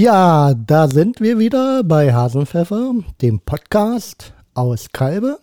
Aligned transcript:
Ja, 0.00 0.54
da 0.54 0.86
sind 0.86 1.20
wir 1.20 1.40
wieder 1.40 1.82
bei 1.82 2.14
Hasenpfeffer, 2.14 2.94
dem 3.20 3.40
Podcast 3.40 4.32
aus 4.54 4.92
Kalbe. 4.92 5.40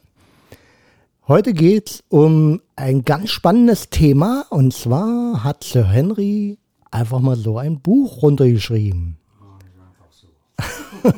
Heute 1.27 1.53
geht's 1.53 2.05
um 2.07 2.61
ein 2.77 3.03
ganz 3.03 3.31
spannendes 3.31 3.89
Thema 3.89 4.45
und 4.51 4.73
zwar 4.73 5.43
hat 5.43 5.65
Sir 5.65 5.85
Henry 5.85 6.57
einfach 6.89 7.19
mal 7.19 7.35
so 7.35 7.57
ein 7.57 7.81
Buch 7.81 8.21
runtergeschrieben. 8.21 9.17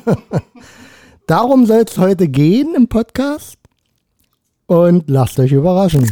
Darum 1.28 1.66
soll 1.66 1.84
es 1.86 1.96
heute 1.96 2.26
gehen 2.26 2.74
im 2.74 2.88
Podcast 2.88 3.56
und 4.66 5.08
lasst 5.08 5.38
euch 5.38 5.52
überraschen. 5.52 6.10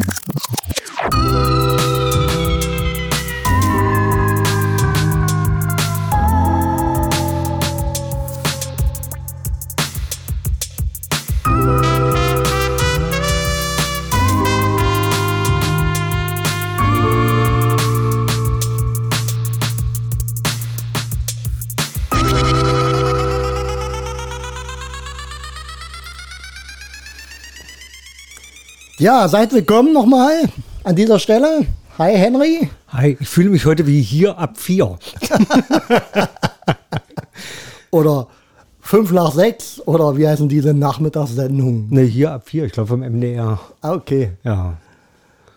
Ja, 28.99 29.29
seid 29.29 29.53
willkommen 29.53 29.93
nochmal 29.93 30.49
an 30.83 30.97
dieser 30.97 31.19
Stelle. 31.19 31.67
Hi 31.99 32.17
Henry. 32.17 32.71
Hi, 32.89 33.15
ich 33.21 33.29
fühle 33.29 33.51
mich 33.51 33.67
heute 33.67 33.87
wie 33.87 34.01
hier 34.01 34.39
ab 34.39 34.57
vier. 34.57 34.99
Oder 37.91 38.29
fünf 38.81 39.13
nach 39.13 39.33
sechs 39.33 39.83
oder 39.85 40.17
wie 40.17 40.27
heißen 40.27 40.49
diese 40.49 40.73
Nachmittagssendungen? 40.73 41.89
Ne, 41.91 42.03
hier 42.05 42.33
ab 42.33 42.49
vier, 42.49 42.65
ich 42.65 42.73
glaube 42.73 42.89
vom 42.89 43.01
MDR. 43.01 43.61
Ah, 43.83 43.93
okay. 43.93 44.33
Ja. 44.45 44.79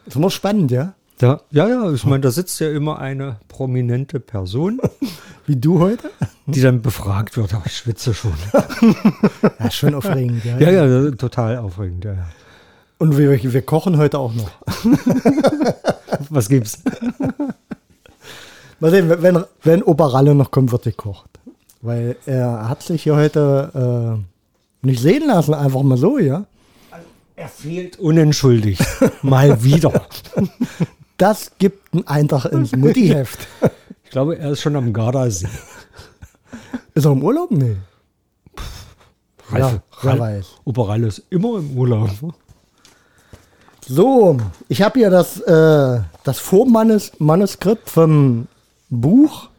Ist 0.05 0.17
immer 0.17 0.31
spannend, 0.31 0.71
ja? 0.71 0.93
Da, 1.19 1.39
ja, 1.51 1.67
ja, 1.69 1.91
ich 1.93 2.05
meine, 2.05 2.19
da 2.21 2.31
sitzt 2.31 2.59
ja 2.59 2.69
immer 2.69 2.99
eine 2.99 3.37
prominente 3.47 4.19
Person, 4.19 4.81
Wie 5.45 5.55
du 5.55 5.79
heute? 5.79 6.11
die 6.45 6.61
dann 6.61 6.81
befragt 6.81 7.37
wird. 7.37 7.53
Aber 7.53 7.65
ich 7.65 7.77
schwitze 7.77 8.13
schon. 8.13 8.33
Ja, 9.59 9.71
schon 9.71 9.95
aufregend, 9.95 10.43
ja. 10.43 10.57
Ja, 10.59 10.71
ja, 10.85 11.11
total 11.11 11.57
aufregend. 11.57 12.03
Ja, 12.03 12.13
ja. 12.13 12.25
Und 12.99 13.17
wir, 13.17 13.41
wir 13.41 13.61
kochen 13.63 13.97
heute 13.97 14.19
auch 14.19 14.33
noch. 14.33 14.51
Was 16.29 16.47
gibt's? 16.49 16.79
Mal 18.79 18.91
sehen, 18.91 19.09
wenn, 19.09 19.43
wenn 19.63 19.83
Opa 19.83 20.05
Ralle 20.07 20.35
noch 20.35 20.51
kommt, 20.51 20.71
wird 20.71 20.83
gekocht. 20.83 21.29
Weil 21.81 22.17
er 22.25 22.67
hat 22.69 22.83
sich 22.83 23.03
hier 23.03 23.15
heute 23.15 24.19
äh, 24.83 24.85
nicht 24.85 25.01
sehen 25.01 25.27
lassen, 25.27 25.53
einfach 25.53 25.81
mal 25.81 25.97
so, 25.97 26.17
ja. 26.17 26.45
Er 27.35 27.47
fehlt 27.47 27.97
unentschuldigt. 27.99 28.85
Mal 29.21 29.63
wieder. 29.63 30.05
Das 31.17 31.51
gibt 31.57 31.93
einen 31.93 32.07
Eintrag 32.07 32.45
ins 32.45 32.73
Muttiheft. 32.73 33.45
Ich 34.05 34.09
glaube, 34.09 34.37
er 34.39 34.51
ist 34.51 34.61
schon 34.61 34.77
am 34.77 34.93
Gardasee. 34.93 35.49
Ist 36.93 37.03
er 37.05 37.11
im 37.11 37.21
Urlaub? 37.21 37.51
Nee. 37.51 37.75
Ja, 39.51 39.81
wer 40.01 40.11
Ralf- 40.11 40.19
weiß. 40.21 40.45
Oberall 40.63 41.03
ist 41.03 41.21
immer 41.29 41.57
im 41.57 41.77
Urlaub. 41.77 42.09
So, 43.91 44.37
ich 44.67 44.83
habe 44.83 44.99
hier 44.99 45.09
das, 45.09 45.39
äh, 45.41 46.01
das 46.23 46.37
Vormanuskript 46.37 47.89
vom 47.89 48.47
Buch 48.91 49.49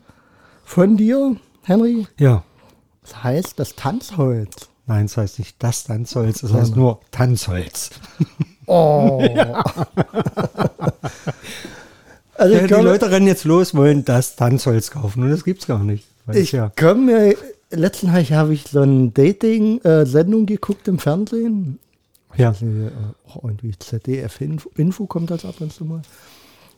von 0.64 0.97
dir, 0.97 1.34
Henry. 1.64 2.06
Ja. 2.17 2.45
Das 3.03 3.25
heißt 3.25 3.59
das 3.59 3.75
Tanzholz. 3.75 4.69
Nein, 4.87 5.06
es 5.06 5.17
heißt 5.17 5.41
nicht 5.41 5.56
das 5.59 5.83
Tanzholz, 5.83 6.45
es 6.45 6.53
heißt 6.53 6.77
nur 6.77 7.00
Tanzholz. 7.11 7.91
Oh. 8.67 9.21
also 12.34 12.55
Ja, 12.55 12.66
die 12.69 12.75
Leute 12.75 13.10
rennen 13.10 13.26
jetzt 13.26 13.43
los, 13.43 13.75
wollen 13.75 14.05
das 14.05 14.37
Tanzholz 14.37 14.93
kaufen 14.93 15.25
und 15.25 15.31
das 15.31 15.43
gibt's 15.43 15.66
gar 15.66 15.82
nicht. 15.82 16.06
Ich 16.32 16.53
ja. 16.53 16.71
komme 16.78 17.00
mir, 17.00 17.34
letzten 17.71 18.12
habe 18.12 18.55
ich 18.55 18.69
so 18.69 18.82
eine 18.82 19.09
Dating-Sendung 19.09 20.47
geguckt 20.47 20.87
im 20.87 21.00
Fernsehen. 21.00 21.81
Ja. 22.37 22.51
Äh, 22.51 22.91
Auch 23.29 23.43
irgendwie 23.45 23.73
ZDF-Info 23.79 24.71
Info 24.77 25.07
kommt 25.07 25.31
das 25.31 25.45
ab 25.45 25.55
und 25.61 25.73
zu 25.73 25.85
mal. 25.85 26.03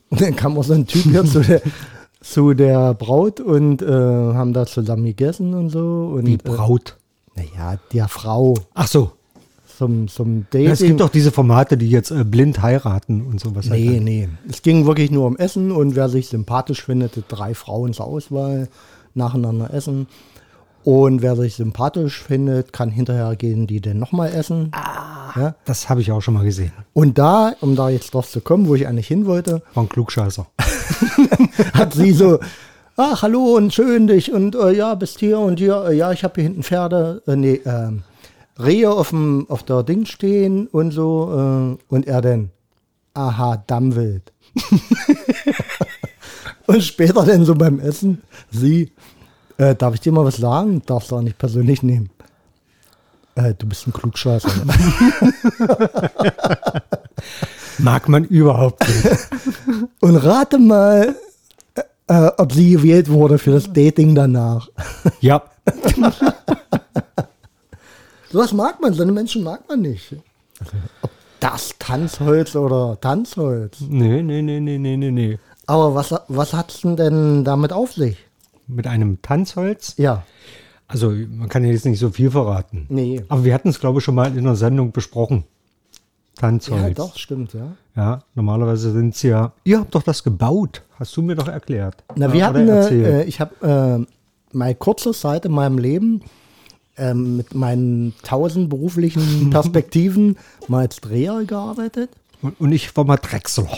Und 0.09 0.21
dann 0.21 0.35
kam 0.35 0.57
auch 0.57 0.63
so 0.63 0.73
ein 0.73 0.85
Typ 0.87 1.03
hier 1.03 1.25
zu 1.25 1.41
der, 1.41 1.61
zu 2.21 2.53
der 2.53 2.93
Braut 2.93 3.39
und 3.39 3.81
äh, 3.81 3.85
haben 3.87 4.53
da 4.53 4.65
zusammen 4.65 5.05
gegessen 5.05 5.53
und 5.53 5.69
so. 5.69 6.13
Und, 6.15 6.25
Wie 6.27 6.37
Braut. 6.37 6.97
Äh, 7.35 7.41
naja, 7.55 7.79
der 7.91 8.07
Frau 8.07 8.53
Ach 8.73 8.87
so. 8.87 9.11
zum, 9.77 10.07
zum 10.07 10.45
Dating. 10.51 10.67
Ja, 10.67 10.71
es 10.73 10.79
gibt 10.81 10.99
doch 11.01 11.09
diese 11.09 11.31
Formate, 11.31 11.77
die 11.77 11.89
jetzt 11.89 12.11
äh, 12.11 12.23
blind 12.23 12.61
heiraten 12.61 13.21
und 13.25 13.39
sowas. 13.39 13.69
halt 13.69 13.79
Nee, 13.79 13.95
dann. 13.95 14.03
nee. 14.03 14.29
Es 14.49 14.61
ging 14.61 14.85
wirklich 14.85 15.09
nur 15.11 15.25
um 15.25 15.35
Essen 15.37 15.71
und 15.71 15.95
wer 15.95 16.09
sich 16.09 16.27
sympathisch 16.27 16.83
findet, 16.83 17.13
drei 17.27 17.53
Frauen 17.55 17.93
zur 17.93 18.05
Auswahl, 18.05 18.67
nacheinander 19.15 19.73
essen. 19.73 20.07
Und 20.83 21.21
wer 21.21 21.35
sich 21.35 21.55
sympathisch 21.55 22.21
findet, 22.21 22.73
kann 22.73 22.89
hinterher 22.89 23.35
gehen, 23.35 23.67
die 23.67 23.79
dann 23.79 23.99
nochmal 23.99 24.33
essen. 24.33 24.71
Ja? 25.35 25.55
Das 25.65 25.89
habe 25.89 26.01
ich 26.01 26.11
auch 26.11 26.21
schon 26.21 26.33
mal 26.33 26.43
gesehen. 26.43 26.73
Und 26.93 27.17
da, 27.17 27.53
um 27.61 27.75
da 27.75 27.89
jetzt 27.89 28.13
drauf 28.13 28.29
zu 28.29 28.41
kommen, 28.41 28.67
wo 28.67 28.75
ich 28.75 28.87
eigentlich 28.87 29.07
hin 29.07 29.25
wollte, 29.25 29.61
War 29.73 29.83
ein 29.83 29.89
Klugscheißer. 29.89 30.45
hat 31.73 31.93
sie 31.93 32.11
so, 32.11 32.39
ach, 32.97 33.21
hallo 33.21 33.55
und 33.55 33.73
schön 33.73 34.07
dich 34.07 34.33
und 34.33 34.55
äh, 34.55 34.71
ja, 34.71 34.95
bist 34.95 35.19
hier 35.19 35.39
und 35.39 35.59
hier, 35.59 35.85
äh, 35.87 35.95
ja, 35.95 36.11
ich 36.11 36.23
habe 36.23 36.35
hier 36.35 36.43
hinten 36.43 36.63
Pferde, 36.63 37.21
äh, 37.27 37.35
nee, 37.35 37.61
ähm, 37.65 38.03
Rehe 38.59 38.91
auf, 38.91 39.09
dem, 39.09 39.49
auf 39.49 39.63
der 39.63 39.83
Ding 39.83 40.05
stehen 40.05 40.67
und 40.67 40.91
so. 40.91 41.77
Äh, 41.79 41.93
und 41.93 42.07
er 42.07 42.21
dann, 42.21 42.51
aha, 43.13 43.63
Dammwild. 43.65 44.31
und 46.67 46.83
später 46.83 47.25
dann 47.25 47.45
so 47.45 47.55
beim 47.55 47.79
Essen, 47.79 48.21
sie, 48.51 48.91
äh, 49.57 49.75
darf 49.75 49.93
ich 49.93 50.01
dir 50.01 50.11
mal 50.11 50.25
was 50.25 50.37
sagen? 50.37 50.81
Darfst 50.85 51.11
du 51.11 51.17
auch 51.17 51.21
nicht 51.21 51.37
persönlich 51.37 51.83
nehmen. 51.83 52.09
Äh, 53.35 53.53
du 53.55 53.67
bist 53.67 53.87
ein 53.87 53.93
Klugscheißer. 53.93 54.49
Mag 57.79 58.07
man 58.07 58.25
überhaupt 58.25 58.87
nicht. 58.87 59.27
und 59.99 60.15
rate 60.17 60.59
mal, 60.59 61.15
äh, 61.75 61.81
äh, 62.07 62.31
ob 62.37 62.53
sie 62.53 62.71
gewählt 62.71 63.09
wurde 63.09 63.39
für 63.39 63.51
das 63.51 63.71
Dating 63.71 64.13
danach. 64.13 64.69
ja. 65.21 65.41
Sowas 68.31 68.53
mag 68.53 68.81
man, 68.81 68.93
so 68.93 69.01
eine 69.01 69.11
Menschen 69.11 69.43
mag 69.43 69.67
man 69.67 69.81
nicht. 69.81 70.15
Ob 71.01 71.09
das 71.39 71.71
Tanzholz 71.79 72.55
oder 72.55 72.97
Tanzholz. 73.01 73.77
Nee, 73.81 74.21
nee, 74.21 74.41
nee, 74.41 74.59
nee, 74.59 74.77
nee, 74.77 74.97
nee. 74.97 75.39
Aber 75.65 75.95
was, 75.95 76.13
was 76.27 76.53
hat's 76.53 76.81
denn, 76.81 76.97
denn 76.97 77.43
damit 77.43 77.73
auf 77.73 77.93
sich? 77.93 78.17
Mit 78.67 78.87
einem 78.87 79.21
Tanzholz. 79.21 79.95
Ja. 79.97 80.23
Also, 80.87 81.09
man 81.09 81.49
kann 81.49 81.63
ja 81.63 81.71
jetzt 81.71 81.85
nicht 81.85 81.99
so 81.99 82.09
viel 82.09 82.29
verraten. 82.31 82.85
Nee. 82.89 83.23
Aber 83.29 83.43
wir 83.43 83.53
hatten 83.53 83.69
es, 83.69 83.79
glaube 83.79 83.99
ich, 83.99 84.03
schon 84.05 84.15
mal 84.15 84.35
in 84.37 84.43
der 84.43 84.55
Sendung 84.55 84.91
besprochen. 84.91 85.43
Tanzholz. 86.35 86.81
Ja, 86.81 86.89
doch, 86.91 87.17
stimmt, 87.17 87.53
ja. 87.53 87.75
Ja, 87.95 88.23
normalerweise 88.35 88.91
sind 88.91 89.13
es 89.15 89.21
ja. 89.21 89.51
Ihr 89.63 89.79
habt 89.79 89.93
doch 89.93 90.01
das 90.03 90.23
gebaut. 90.23 90.81
Hast 90.99 91.15
du 91.15 91.21
mir 91.21 91.35
doch 91.35 91.47
erklärt. 91.47 92.03
Na, 92.15 92.33
wir 92.33 92.45
hatten, 92.45 92.67
äh, 92.67 92.75
erzählt. 92.77 93.05
äh, 93.05 93.23
ich 93.25 93.39
habe 93.39 94.05
äh, 94.05 94.57
meine 94.57 94.75
kurze 94.75 95.11
Zeit 95.13 95.45
in 95.45 95.51
meinem 95.51 95.77
Leben 95.77 96.21
ähm, 96.97 97.37
mit 97.37 97.53
meinen 97.53 98.13
tausend 98.23 98.69
beruflichen 98.69 99.49
Perspektiven 99.51 100.37
mal 100.67 100.79
als 100.79 100.97
Dreher 101.01 101.43
gearbeitet. 101.45 102.09
und, 102.41 102.59
und 102.59 102.71
ich 102.71 102.95
war 102.95 103.03
mal 103.03 103.17
Drechsler. 103.17 103.67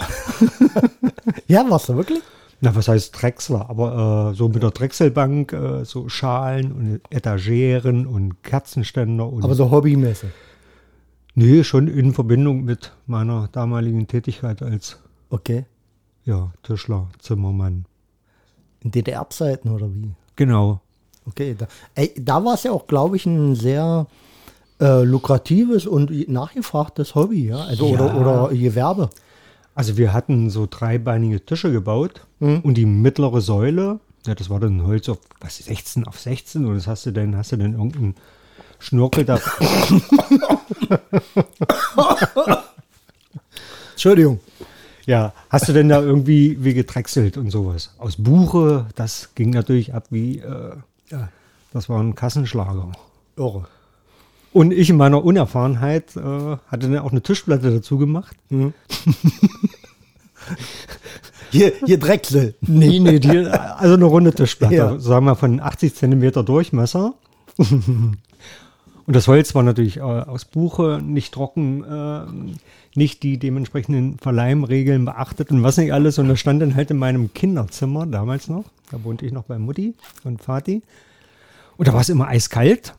Ja, 1.48 1.70
warst 1.70 1.90
du 1.90 1.96
wirklich? 1.96 2.22
Na, 2.66 2.76
was 2.76 2.88
heißt 2.88 3.22
Drechsler? 3.22 3.70
Aber 3.70 4.32
äh, 4.32 4.36
so 4.36 4.50
mit 4.50 4.64
der 4.64 4.72
Drechselbank, 4.72 5.54
äh, 5.54 5.86
so 5.86 6.10
Schalen 6.10 6.72
und 6.72 7.02
Etageren 7.12 8.08
und 8.08 8.42
Kerzenständer 8.42 9.32
und. 9.32 9.44
Aber 9.44 9.54
so 9.54 9.70
hobbymäßig. 9.70 10.30
nee, 11.36 11.64
schon 11.64 11.88
in 11.88 12.12
Verbindung 12.14 12.64
mit 12.64 12.92
meiner 13.06 13.50
damaligen 13.52 14.08
Tätigkeit 14.08 14.64
als 14.64 14.98
Okay. 15.30 15.66
ja, 16.24 16.52
Tischler, 16.64 17.08
Zimmermann. 17.20 17.86
In 18.82 18.90
DDR-Zeiten 18.90 19.70
oder 19.70 19.94
wie? 19.94 20.10
Genau. 20.36 20.82
Okay, 21.28 21.56
da, 21.56 21.68
ey, 21.94 22.14
da 22.20 22.44
war 22.44 22.56
es 22.56 22.64
ja 22.64 22.72
auch, 22.72 22.88
glaube 22.88 23.16
ich, 23.16 23.28
ein 23.28 23.56
sehr 23.56 24.08
äh, 24.82 25.04
lukratives 25.04 25.86
und 25.86 26.30
nachgefragtes 26.30 27.14
Hobby, 27.14 27.48
ja. 27.50 27.58
Also 27.58 27.94
Ja. 27.94 27.94
Oder, 28.16 28.48
oder 28.50 28.56
Gewerbe. 28.56 29.10
Also 29.76 29.98
wir 29.98 30.14
hatten 30.14 30.50
so 30.50 30.68
dreibeinige 30.70 31.46
Tische 31.46 31.72
gebaut 31.72 32.26
und 32.40 32.74
die 32.76 32.86
mittlere 32.86 33.42
Säule, 33.42 34.00
ja, 34.26 34.34
das 34.34 34.50
war 34.50 34.60
dann 34.60 34.84
Holz 34.88 35.08
auf 35.10 35.20
was 35.40 35.58
16 35.58 36.08
auf 36.08 36.20
16 36.20 36.66
und 36.66 36.76
das 36.76 36.88
hast 36.88 37.06
du 37.06 37.12
dann 37.12 37.36
hast 37.36 37.52
du 37.52 37.58
dann 37.58 37.74
irgendeinen 37.74 38.16
Schnurkel 38.80 39.26
da 39.26 39.40
Entschuldigung. 43.92 44.40
Ja, 45.06 45.34
hast 45.50 45.68
du 45.70 45.74
denn 45.74 45.90
da 45.90 46.02
irgendwie 46.02 46.58
wie 46.64 46.74
gedrechselt 46.74 47.38
und 47.38 47.52
sowas? 47.52 47.94
Aus 48.00 48.16
Buche, 48.18 48.88
das 48.96 49.36
ging 49.36 49.52
natürlich 49.52 49.94
ab 49.94 50.08
wie, 50.10 50.40
äh, 50.40 50.76
Ja. 51.10 51.30
Das 51.76 51.90
war 51.90 52.02
ein 52.02 52.16
Kassenschlager. 52.16 52.94
Irre. 53.36 53.68
Und 54.56 54.72
ich 54.72 54.90
in 54.90 54.96
meiner 54.96 55.22
Unerfahrenheit 55.22 56.16
äh, 56.16 56.22
hatte 56.68 56.88
dann 56.90 57.00
auch 57.00 57.12
eine 57.12 57.22
Tischplatte 57.22 57.72
dazu 57.72 57.98
gemacht. 57.98 58.38
Hier, 61.52 61.74
hier 61.86 62.00
Drechsel. 62.00 62.56
Nee, 62.62 63.00
nee, 63.00 63.20
die, 63.20 63.48
also 63.48 63.96
eine 63.96 64.06
runde 64.06 64.34
Tischplatte, 64.34 64.74
Ja. 64.76 64.98
sagen 65.00 65.26
wir 65.26 65.36
von 65.36 65.60
80 65.60 65.94
Zentimeter 65.94 66.42
Durchmesser. 66.44 67.16
Und 67.58 68.18
das 69.06 69.28
Holz 69.28 69.54
war 69.56 69.64
natürlich 69.64 69.98
äh, 69.98 70.02
aus 70.02 70.46
Buche, 70.46 71.02
nicht 71.04 71.34
trocken, 71.34 71.84
äh, 71.84 72.22
nicht 72.98 73.24
die 73.24 73.38
dementsprechenden 73.38 74.20
Verleihregeln 74.20 75.04
beachtet 75.04 75.52
und 75.52 75.64
was 75.64 75.76
nicht 75.76 75.92
alles. 75.92 76.18
Und 76.18 76.30
das 76.30 76.40
stand 76.40 76.62
dann 76.62 76.76
halt 76.76 76.92
in 76.92 76.98
meinem 76.98 77.34
Kinderzimmer 77.34 78.06
damals 78.06 78.48
noch. 78.48 78.64
Da 78.90 79.04
wohnte 79.04 79.26
ich 79.26 79.34
noch 79.34 79.44
bei 79.44 79.60
Mutti 79.60 79.96
und 80.24 80.42
Vati. 80.48 80.82
Und 81.76 81.90
da 81.90 81.94
war 81.94 82.00
es 82.00 82.10
immer 82.10 82.30
eiskalt 82.30 82.96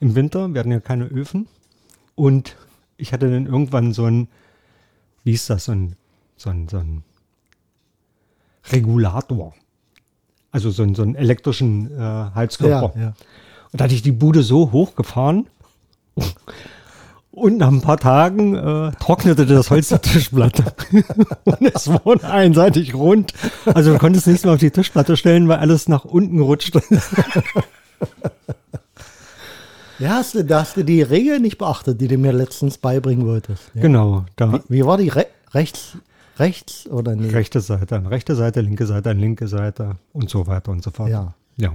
im 0.00 0.14
Winter. 0.14 0.48
Wir 0.52 0.60
hatten 0.60 0.70
ja 0.72 0.80
keine 0.80 1.04
Öfen. 1.06 1.46
Und 2.14 2.56
ich 2.96 3.12
hatte 3.12 3.30
dann 3.30 3.46
irgendwann 3.46 3.92
so 3.92 4.04
ein, 4.06 4.28
wie 5.24 5.32
ist 5.32 5.48
das, 5.50 5.66
so 5.66 5.72
ein, 5.72 5.96
so 6.36 6.50
ein, 6.50 6.68
so 6.68 6.78
ein 6.78 7.02
Regulator. 8.72 9.54
Also 10.50 10.70
so, 10.70 10.82
einen- 10.82 10.94
so 10.94 11.02
einen 11.02 11.14
elektrischen 11.14 11.90
äh, 11.96 12.00
Heizkörper. 12.34 12.92
Ja, 12.98 13.02
ja. 13.02 13.08
Und 13.72 13.80
da 13.80 13.84
hatte 13.84 13.94
ich 13.94 14.02
die 14.02 14.12
Bude 14.12 14.42
so 14.42 14.72
hochgefahren. 14.72 15.46
Und 17.30 17.58
nach 17.58 17.68
ein 17.68 17.82
paar 17.82 17.98
Tagen 17.98 18.56
äh, 18.56 18.90
trocknete 18.98 19.46
das 19.46 19.70
Holz 19.70 19.88
der 19.90 20.00
Tischplatte. 20.02 20.64
und 21.44 21.62
es 21.74 21.86
wurde 22.04 22.28
einseitig 22.28 22.94
rund. 22.94 23.32
Also 23.66 23.92
du 23.92 23.98
konntest 23.98 24.26
nichts 24.26 24.44
mehr 24.44 24.54
auf 24.54 24.58
die 24.60 24.70
Tischplatte 24.72 25.16
stellen, 25.16 25.46
weil 25.48 25.58
alles 25.58 25.86
nach 25.88 26.04
unten 26.04 26.40
rutschte. 26.40 26.82
Ja, 29.98 30.10
hast 30.10 30.34
du, 30.34 30.44
da 30.44 30.60
hast 30.60 30.76
du 30.76 30.84
die 30.84 31.02
Regel 31.02 31.40
nicht 31.40 31.58
beachtet, 31.58 32.00
die 32.00 32.08
du 32.08 32.18
mir 32.18 32.32
letztens 32.32 32.78
beibringen 32.78 33.26
wolltest. 33.26 33.62
Ja. 33.74 33.82
genau, 33.82 34.24
da 34.36 34.52
Wie, 34.52 34.60
wie 34.68 34.84
war 34.86 34.96
die? 34.98 35.08
Re 35.08 35.26
rechts, 35.52 35.96
rechts 36.38 36.86
oder 36.88 37.16
nicht? 37.16 37.34
rechte 37.34 37.60
Seite, 37.60 37.96
an 37.96 38.06
rechte 38.06 38.34
Seite, 38.36 38.60
linke 38.60 38.86
Seite, 38.86 39.10
an 39.10 39.18
linke 39.18 39.48
Seite 39.48 39.96
und 40.12 40.30
so 40.30 40.46
weiter 40.46 40.70
und 40.70 40.82
so 40.84 40.90
fort. 40.90 41.08
Ja. 41.10 41.34
ja. 41.56 41.72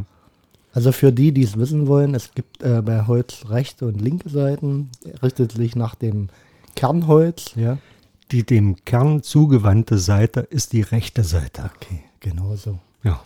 Also 0.73 0.91
für 0.91 1.11
die, 1.11 1.31
die 1.33 1.43
es 1.43 1.57
wissen 1.57 1.87
wollen, 1.87 2.15
es 2.15 2.31
gibt 2.33 2.63
äh, 2.63 2.81
bei 2.81 3.05
Holz 3.05 3.45
rechte 3.49 3.85
und 3.87 3.99
linke 4.01 4.29
Seiten, 4.29 4.89
richtet 5.21 5.51
sich 5.51 5.75
nach 5.75 5.95
dem 5.95 6.29
Kernholz. 6.75 7.51
Ja. 7.55 7.77
Die 8.31 8.43
dem 8.43 8.83
Kern 8.85 9.21
zugewandte 9.21 9.97
Seite 9.99 10.39
ist 10.39 10.73
die 10.73 10.81
rechte 10.81 11.23
Seite. 11.23 11.69
Okay, 11.75 12.03
genau 12.19 12.55
so. 12.55 12.79
Ja, 13.03 13.21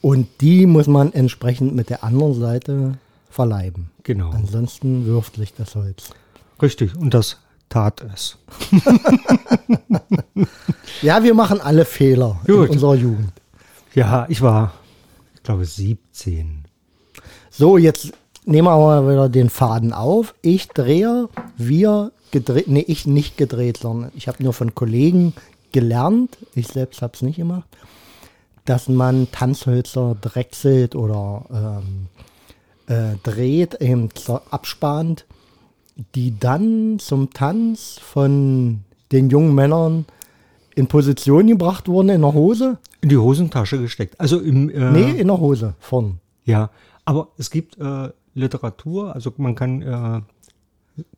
Und 0.00 0.26
die 0.40 0.66
muss 0.66 0.86
man 0.86 1.12
entsprechend 1.12 1.74
mit 1.74 1.90
der 1.90 2.02
anderen 2.02 2.34
Seite 2.34 2.98
verleiben. 3.36 3.90
genau. 4.02 4.30
Ansonsten 4.30 5.06
wirft 5.06 5.36
sich 5.36 5.54
das 5.54 5.74
Holz. 5.76 6.10
Richtig. 6.60 6.96
Und 6.96 7.14
das 7.14 7.38
tat 7.68 8.04
es. 8.12 8.38
Ja, 11.02 11.22
wir 11.22 11.34
machen 11.34 11.60
alle 11.60 11.84
Fehler 11.84 12.40
Gut. 12.46 12.66
in 12.66 12.70
unserer 12.72 12.94
Jugend. 12.94 13.32
Ja, 13.94 14.26
ich 14.28 14.40
war, 14.40 14.72
ich 15.34 15.42
glaube, 15.42 15.64
17. 15.64 16.64
So, 17.50 17.76
jetzt 17.76 18.12
nehmen 18.46 18.66
wir 18.66 18.72
aber 18.72 19.10
wieder 19.10 19.28
den 19.28 19.50
Faden 19.50 19.92
auf. 19.92 20.34
Ich 20.42 20.68
drehe, 20.68 21.28
wir 21.56 22.12
gedreht, 22.30 22.68
nee, 22.68 22.84
ich 22.86 23.06
nicht 23.06 23.36
gedreht, 23.36 23.78
sondern 23.78 24.10
ich 24.14 24.26
habe 24.28 24.42
nur 24.42 24.52
von 24.52 24.74
Kollegen 24.74 25.34
gelernt, 25.72 26.38
ich 26.54 26.68
selbst 26.68 27.02
habe 27.02 27.12
es 27.14 27.22
nicht 27.22 27.36
gemacht, 27.36 27.68
dass 28.64 28.88
man 28.88 29.30
Tanzhölzer 29.30 30.16
drechselt 30.20 30.94
oder 30.96 31.44
ähm, 31.82 32.06
äh, 32.86 33.16
dreht, 33.22 33.74
eben 33.80 34.08
abspannt, 34.50 35.26
die 36.14 36.38
dann 36.38 36.98
zum 36.98 37.30
Tanz 37.32 37.98
von 38.00 38.80
den 39.12 39.30
jungen 39.30 39.54
Männern 39.54 40.04
in 40.74 40.86
Position 40.88 41.46
gebracht 41.46 41.88
wurden 41.88 42.10
in 42.10 42.20
der 42.22 42.34
Hose. 42.34 42.78
In 43.00 43.08
die 43.08 43.16
Hosentasche 43.16 43.80
gesteckt. 43.80 44.20
Also 44.20 44.40
im, 44.40 44.68
äh, 44.68 44.90
Nee, 44.90 45.10
in 45.20 45.28
der 45.28 45.38
Hose, 45.38 45.74
vorn. 45.78 46.20
ja. 46.44 46.70
Aber 47.08 47.28
es 47.38 47.50
gibt 47.50 47.78
äh, 47.78 48.08
Literatur, 48.34 49.14
also 49.14 49.32
man 49.36 49.54
kann 49.54 49.80
äh, 49.82 50.20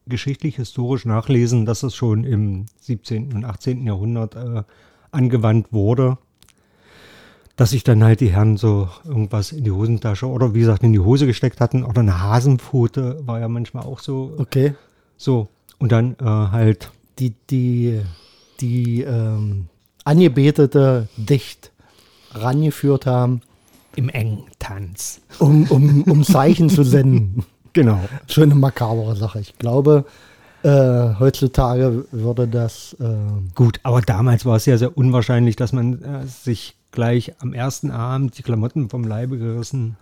geschichtlich, 0.06 0.56
historisch 0.56 1.06
nachlesen, 1.06 1.64
dass 1.64 1.82
es 1.82 1.94
schon 1.94 2.24
im 2.24 2.66
17. 2.80 3.32
und 3.32 3.44
18. 3.46 3.86
Jahrhundert 3.86 4.34
äh, 4.36 4.62
angewandt 5.12 5.72
wurde. 5.72 6.18
Dass 7.58 7.70
sich 7.70 7.82
dann 7.82 8.04
halt 8.04 8.20
die 8.20 8.30
Herren 8.30 8.56
so 8.56 8.88
irgendwas 9.04 9.50
in 9.50 9.64
die 9.64 9.72
Hosentasche 9.72 10.26
oder 10.26 10.54
wie 10.54 10.60
gesagt 10.60 10.84
in 10.84 10.92
die 10.92 11.00
Hose 11.00 11.26
gesteckt 11.26 11.60
hatten. 11.60 11.82
Oder 11.82 12.02
eine 12.02 12.22
Hasenpfote 12.22 13.20
war 13.26 13.40
ja 13.40 13.48
manchmal 13.48 13.84
auch 13.84 13.98
so. 13.98 14.32
Okay. 14.38 14.74
So. 15.16 15.48
Und 15.78 15.90
dann 15.90 16.14
äh, 16.20 16.24
halt 16.24 16.92
die, 17.18 17.34
die, 17.50 18.00
die 18.60 19.02
ähm, 19.02 19.66
Angebetete 20.04 21.08
dicht 21.16 21.72
rangeführt 22.30 23.06
haben, 23.06 23.42
im 23.96 24.08
engen 24.08 24.44
Tanz. 24.60 25.20
um, 25.40 25.64
um, 25.64 26.02
um 26.04 26.22
Zeichen 26.22 26.70
zu 26.70 26.84
senden. 26.84 27.44
Genau. 27.74 28.00
Schöne 28.26 28.54
makabere 28.54 29.14
Sache. 29.14 29.40
Ich 29.40 29.58
glaube, 29.58 30.06
äh, 30.68 31.14
heutzutage 31.18 32.04
würde 32.10 32.46
das, 32.48 32.94
äh, 33.00 33.06
Gut, 33.54 33.80
aber 33.82 34.00
damals 34.02 34.44
war 34.44 34.56
es 34.56 34.66
ja 34.66 34.76
sehr 34.78 34.96
unwahrscheinlich, 34.96 35.56
dass 35.56 35.72
man 35.72 36.02
äh, 36.02 36.26
sich 36.26 36.76
gleich 36.90 37.34
am 37.40 37.52
ersten 37.54 37.90
Abend 37.90 38.36
die 38.38 38.42
Klamotten 38.42 38.88
vom 38.90 39.04
Leibe 39.04 39.38
gerissen 39.38 39.96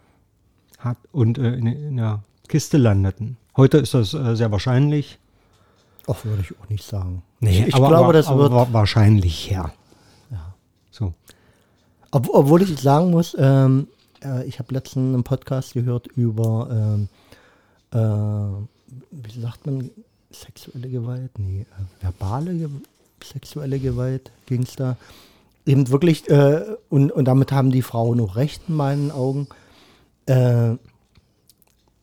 hat 0.78 0.96
und 1.12 1.38
äh, 1.38 1.54
in, 1.54 1.66
in 1.66 1.96
der 1.96 2.22
Kiste 2.48 2.78
landeten. 2.78 3.36
Heute 3.56 3.78
ist 3.78 3.94
das 3.94 4.14
äh, 4.14 4.36
sehr 4.36 4.50
wahrscheinlich. 4.52 5.18
auch 6.06 6.24
würde 6.24 6.42
ich 6.42 6.52
auch 6.60 6.68
nicht 6.68 6.84
sagen. 6.84 7.22
Nee, 7.40 7.64
ich 7.68 7.74
aber, 7.74 7.88
glaube, 7.88 8.12
das 8.12 8.28
aber 8.28 8.42
wird, 8.42 8.52
wa- 8.52 8.68
wahrscheinlich 8.72 9.50
ja. 9.50 9.72
So. 10.90 11.12
ob, 12.10 12.28
obwohl 12.32 12.62
ich 12.62 12.78
sagen 12.80 13.10
muss, 13.10 13.36
ähm, 13.38 13.88
äh, 14.24 14.44
ich 14.46 14.58
habe 14.58 14.72
letztens 14.72 15.14
einen 15.14 15.24
Podcast 15.24 15.74
gehört 15.74 16.06
über, 16.06 16.68
ähm, 16.70 17.08
äh, 17.92 17.98
wie 19.10 19.40
sagt 19.40 19.66
man, 19.66 19.90
sexuelle 20.31 20.88
Gewalt? 20.88 21.38
Nee, 21.38 21.62
äh, 21.62 22.05
verbale 22.05 22.55
Ge 22.55 22.69
sexuelle 23.23 23.78
Gewalt 23.78 24.31
ging 24.46 24.62
es 24.62 24.76
da. 24.76 24.96
Eben 25.64 25.90
wirklich, 25.90 26.28
äh, 26.28 26.62
und, 26.88 27.11
und 27.11 27.25
damit 27.25 27.50
haben 27.50 27.73
die 27.73 27.82
Frauen 27.82 28.20
auch 28.20 28.37
recht 28.37 28.62
in 28.69 28.76
meinen 28.76 29.11
Augen, 29.11 29.49
äh, 30.26 30.75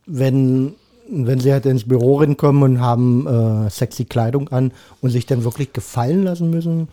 wenn, 0.06 0.76
wenn 1.10 1.40
sie 1.40 1.54
halt 1.54 1.66
ins 1.66 1.88
Büro 1.88 2.18
reinkommen 2.18 2.64
und 2.64 2.82
haben 2.82 3.28
äh, 3.28 3.70
sexy 3.70 4.06
Kleidung 4.06 4.50
an 4.50 4.74
und 5.02 5.12
sich 5.12 5.26
dann 5.26 5.44
wirklich 5.44 5.72
gefallen 5.72 6.24
lassen 6.24 6.50
müssen, 6.50 6.90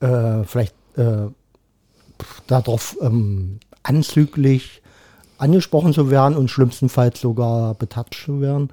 äh, 0.00 0.44
vielleicht 0.44 0.74
äh, 0.96 1.26
darauf 2.46 2.96
ähm, 3.02 3.58
anzüglich 3.82 4.82
angesprochen 5.38 5.92
zu 5.92 6.10
werden 6.10 6.36
und 6.36 6.50
schlimmstenfalls 6.50 7.20
sogar 7.20 7.74
betatscht 7.74 8.24
zu 8.24 8.40
werden. 8.40 8.70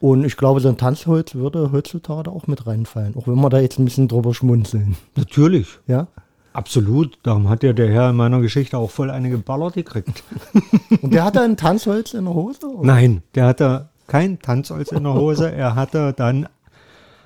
Und 0.00 0.24
ich 0.24 0.38
glaube, 0.38 0.60
so 0.60 0.68
ein 0.68 0.78
Tanzholz 0.78 1.34
würde 1.34 1.72
heutzutage 1.72 2.30
auch 2.30 2.46
mit 2.46 2.66
reinfallen, 2.66 3.14
auch 3.16 3.28
wenn 3.28 3.36
wir 3.36 3.50
da 3.50 3.60
jetzt 3.60 3.78
ein 3.78 3.84
bisschen 3.84 4.08
drüber 4.08 4.32
schmunzeln. 4.32 4.96
Natürlich. 5.14 5.78
Ja? 5.86 6.08
Absolut. 6.54 7.18
Darum 7.22 7.50
hat 7.50 7.62
ja 7.62 7.74
der 7.74 7.90
Herr 7.90 8.10
in 8.10 8.16
meiner 8.16 8.40
Geschichte 8.40 8.78
auch 8.78 8.90
voll 8.90 9.10
eine 9.10 9.28
geballert 9.28 9.74
gekriegt. 9.74 10.24
Und 11.02 11.12
der 11.12 11.24
hatte 11.24 11.42
ein 11.42 11.58
Tanzholz 11.58 12.14
in 12.14 12.24
der 12.24 12.34
Hose? 12.34 12.66
Oder? 12.66 12.86
Nein, 12.86 13.22
der 13.34 13.46
hatte 13.46 13.88
kein 14.06 14.40
Tanzholz 14.40 14.90
in 14.90 15.04
der 15.04 15.14
Hose. 15.14 15.50
Er 15.54 15.74
hatte 15.74 16.14
dann 16.14 16.48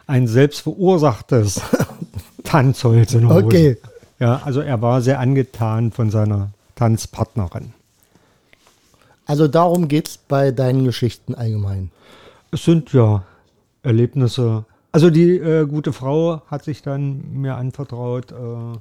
ein 0.07 0.27
selbst 0.27 0.61
verursachtes 0.61 1.61
Tanzholz 2.45 3.15
in 3.15 3.21
der 3.21 3.37
Hose. 3.37 3.45
Okay. 3.47 3.77
Ja, 4.19 4.43
also 4.45 4.61
er 4.61 4.83
war 4.83 5.01
sehr 5.01 5.21
angetan 5.21 5.93
von 5.93 6.11
seiner 6.11 6.51
Tanzpartnerin. 6.75 7.73
Also 9.27 9.49
darum 9.49 9.89
geht 9.89 10.09
es 10.09 10.19
bei 10.19 10.51
deinen 10.51 10.85
Geschichten 10.85 11.35
allgemein. 11.35 11.91
Es 12.55 12.65
sind 12.65 12.93
ja 12.93 13.25
Erlebnisse. 13.83 14.65
Also 14.93 15.11
die 15.11 15.39
äh, 15.39 15.67
gute 15.67 15.93
Frau 15.93 16.41
hat 16.47 16.63
sich 16.63 16.83
dann 16.83 17.33
mir 17.33 17.57
anvertraut 17.57 18.31
äh, 18.31 18.79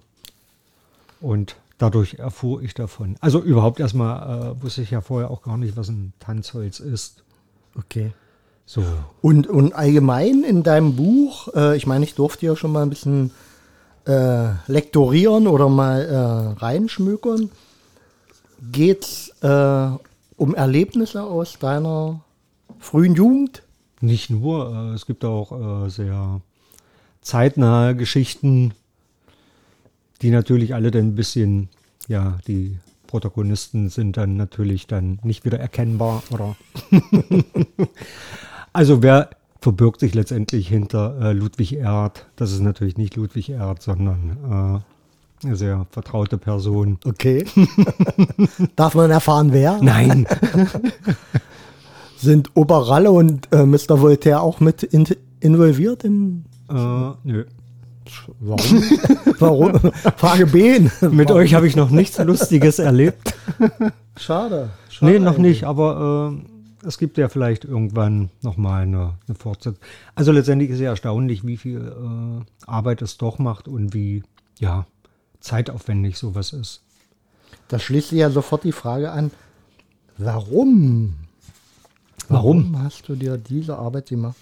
und 1.19 1.55
dadurch 1.79 2.19
erfuhr 2.19 2.61
ich 2.61 2.75
davon. 2.75 3.15
Also 3.19 3.41
überhaupt 3.41 3.79
erstmal 3.79 4.51
äh, 4.51 4.61
wusste 4.61 4.83
ich 4.83 4.91
ja 4.91 5.01
vorher 5.01 5.31
auch 5.31 5.41
gar 5.41 5.57
nicht, 5.57 5.75
was 5.75 5.89
ein 5.89 6.13
Tanzholz 6.19 6.79
ist. 6.79 7.23
Okay. 7.75 8.11
So. 8.67 8.83
Und, 9.23 9.47
und 9.47 9.73
allgemein 9.73 10.43
in 10.43 10.61
deinem 10.61 10.95
Buch, 10.95 11.47
äh, 11.55 11.75
ich 11.75 11.87
meine, 11.87 12.05
ich 12.05 12.13
durfte 12.13 12.45
ja 12.45 12.55
schon 12.55 12.73
mal 12.73 12.83
ein 12.83 12.91
bisschen 12.91 13.31
äh, 14.05 14.49
lektorieren 14.67 15.47
oder 15.47 15.67
mal 15.67 16.01
äh, 16.03 16.59
reinschmökern, 16.59 17.49
geht 18.71 19.03
es 19.03 19.33
um 19.41 20.55
Erlebnisse 20.55 21.23
aus 21.23 21.57
deiner 21.57 22.22
frühen 22.83 23.15
Jugend? 23.15 23.63
Nicht 24.01 24.29
nur, 24.29 24.73
äh, 24.73 24.93
es 24.93 25.05
gibt 25.05 25.25
auch 25.25 25.85
äh, 25.85 25.89
sehr 25.89 26.41
zeitnahe 27.21 27.95
Geschichten, 27.95 28.73
die 30.21 30.29
natürlich 30.29 30.73
alle 30.73 30.91
dann 30.91 31.07
ein 31.07 31.15
bisschen 31.15 31.69
ja, 32.07 32.37
die 32.47 32.77
Protagonisten 33.07 33.89
sind 33.89 34.17
dann 34.17 34.37
natürlich 34.37 34.87
dann 34.87 35.19
nicht 35.23 35.45
wieder 35.45 35.59
erkennbar 35.59 36.23
oder. 36.31 36.55
also 38.73 39.03
wer 39.03 39.29
verbirgt 39.61 39.99
sich 39.99 40.13
letztendlich 40.13 40.67
hinter 40.67 41.19
äh, 41.21 41.33
Ludwig 41.33 41.73
Erd? 41.73 42.25
Das 42.35 42.51
ist 42.51 42.61
natürlich 42.61 42.97
nicht 42.97 43.15
Ludwig 43.15 43.49
Erd, 43.49 43.81
sondern 43.81 44.83
äh, 45.43 45.45
eine 45.45 45.55
sehr 45.55 45.85
vertraute 45.91 46.37
Person. 46.37 46.97
Okay. 47.05 47.45
Darf 48.75 48.95
man 48.95 49.11
erfahren, 49.11 49.53
wer? 49.53 49.79
Nein. 49.81 50.27
Sind 52.23 52.51
Oberralle 52.55 53.11
und 53.11 53.49
äh, 53.51 53.65
Mr. 53.65 54.01
Voltaire 54.01 54.41
auch 54.41 54.61
mit 54.61 54.81
in 54.81 55.05
involviert 55.41 56.05
im. 56.05 56.45
Äh, 56.69 56.73
nö. 57.23 57.45
Warum? 58.39 58.59
Warum? 59.39 59.91
Frage 60.17 60.47
B. 60.47 60.79
Mit 61.11 61.31
euch 61.31 61.53
habe 61.53 61.67
ich 61.67 61.75
noch 61.75 61.89
nichts 61.89 62.17
Lustiges 62.23 62.79
erlebt. 62.79 63.35
Schade. 64.17 64.69
Schade 64.89 65.11
nee, 65.11 65.19
noch 65.19 65.35
eigentlich. 65.35 65.57
nicht, 65.57 65.63
aber 65.65 66.33
äh, 66.33 66.87
es 66.87 66.97
gibt 66.97 67.17
ja 67.17 67.29
vielleicht 67.29 67.65
irgendwann 67.65 68.29
nochmal 68.41 68.83
eine, 68.83 69.15
eine 69.27 69.35
Fortsetzung. 69.35 69.81
Also 70.15 70.31
letztendlich 70.31 70.69
ist 70.69 70.79
ja 70.79 70.91
erstaunlich, 70.91 71.45
wie 71.45 71.57
viel 71.57 71.87
äh, 71.87 72.65
Arbeit 72.69 73.01
es 73.01 73.17
doch 73.17 73.39
macht 73.39 73.67
und 73.67 73.93
wie, 73.93 74.23
ja, 74.59 74.85
zeitaufwendig 75.39 76.17
sowas 76.17 76.53
ist. 76.53 76.83
Da 77.67 77.79
schließt 77.79 78.09
sich 78.09 78.19
ja 78.19 78.29
sofort 78.29 78.63
die 78.63 78.71
Frage 78.71 79.11
an, 79.11 79.31
warum? 80.17 81.15
Warum? 82.29 82.81
hast 82.81 83.09
du 83.09 83.15
dir 83.15 83.37
diese 83.37 83.77
Arbeit 83.77 84.09
gemacht? 84.09 84.37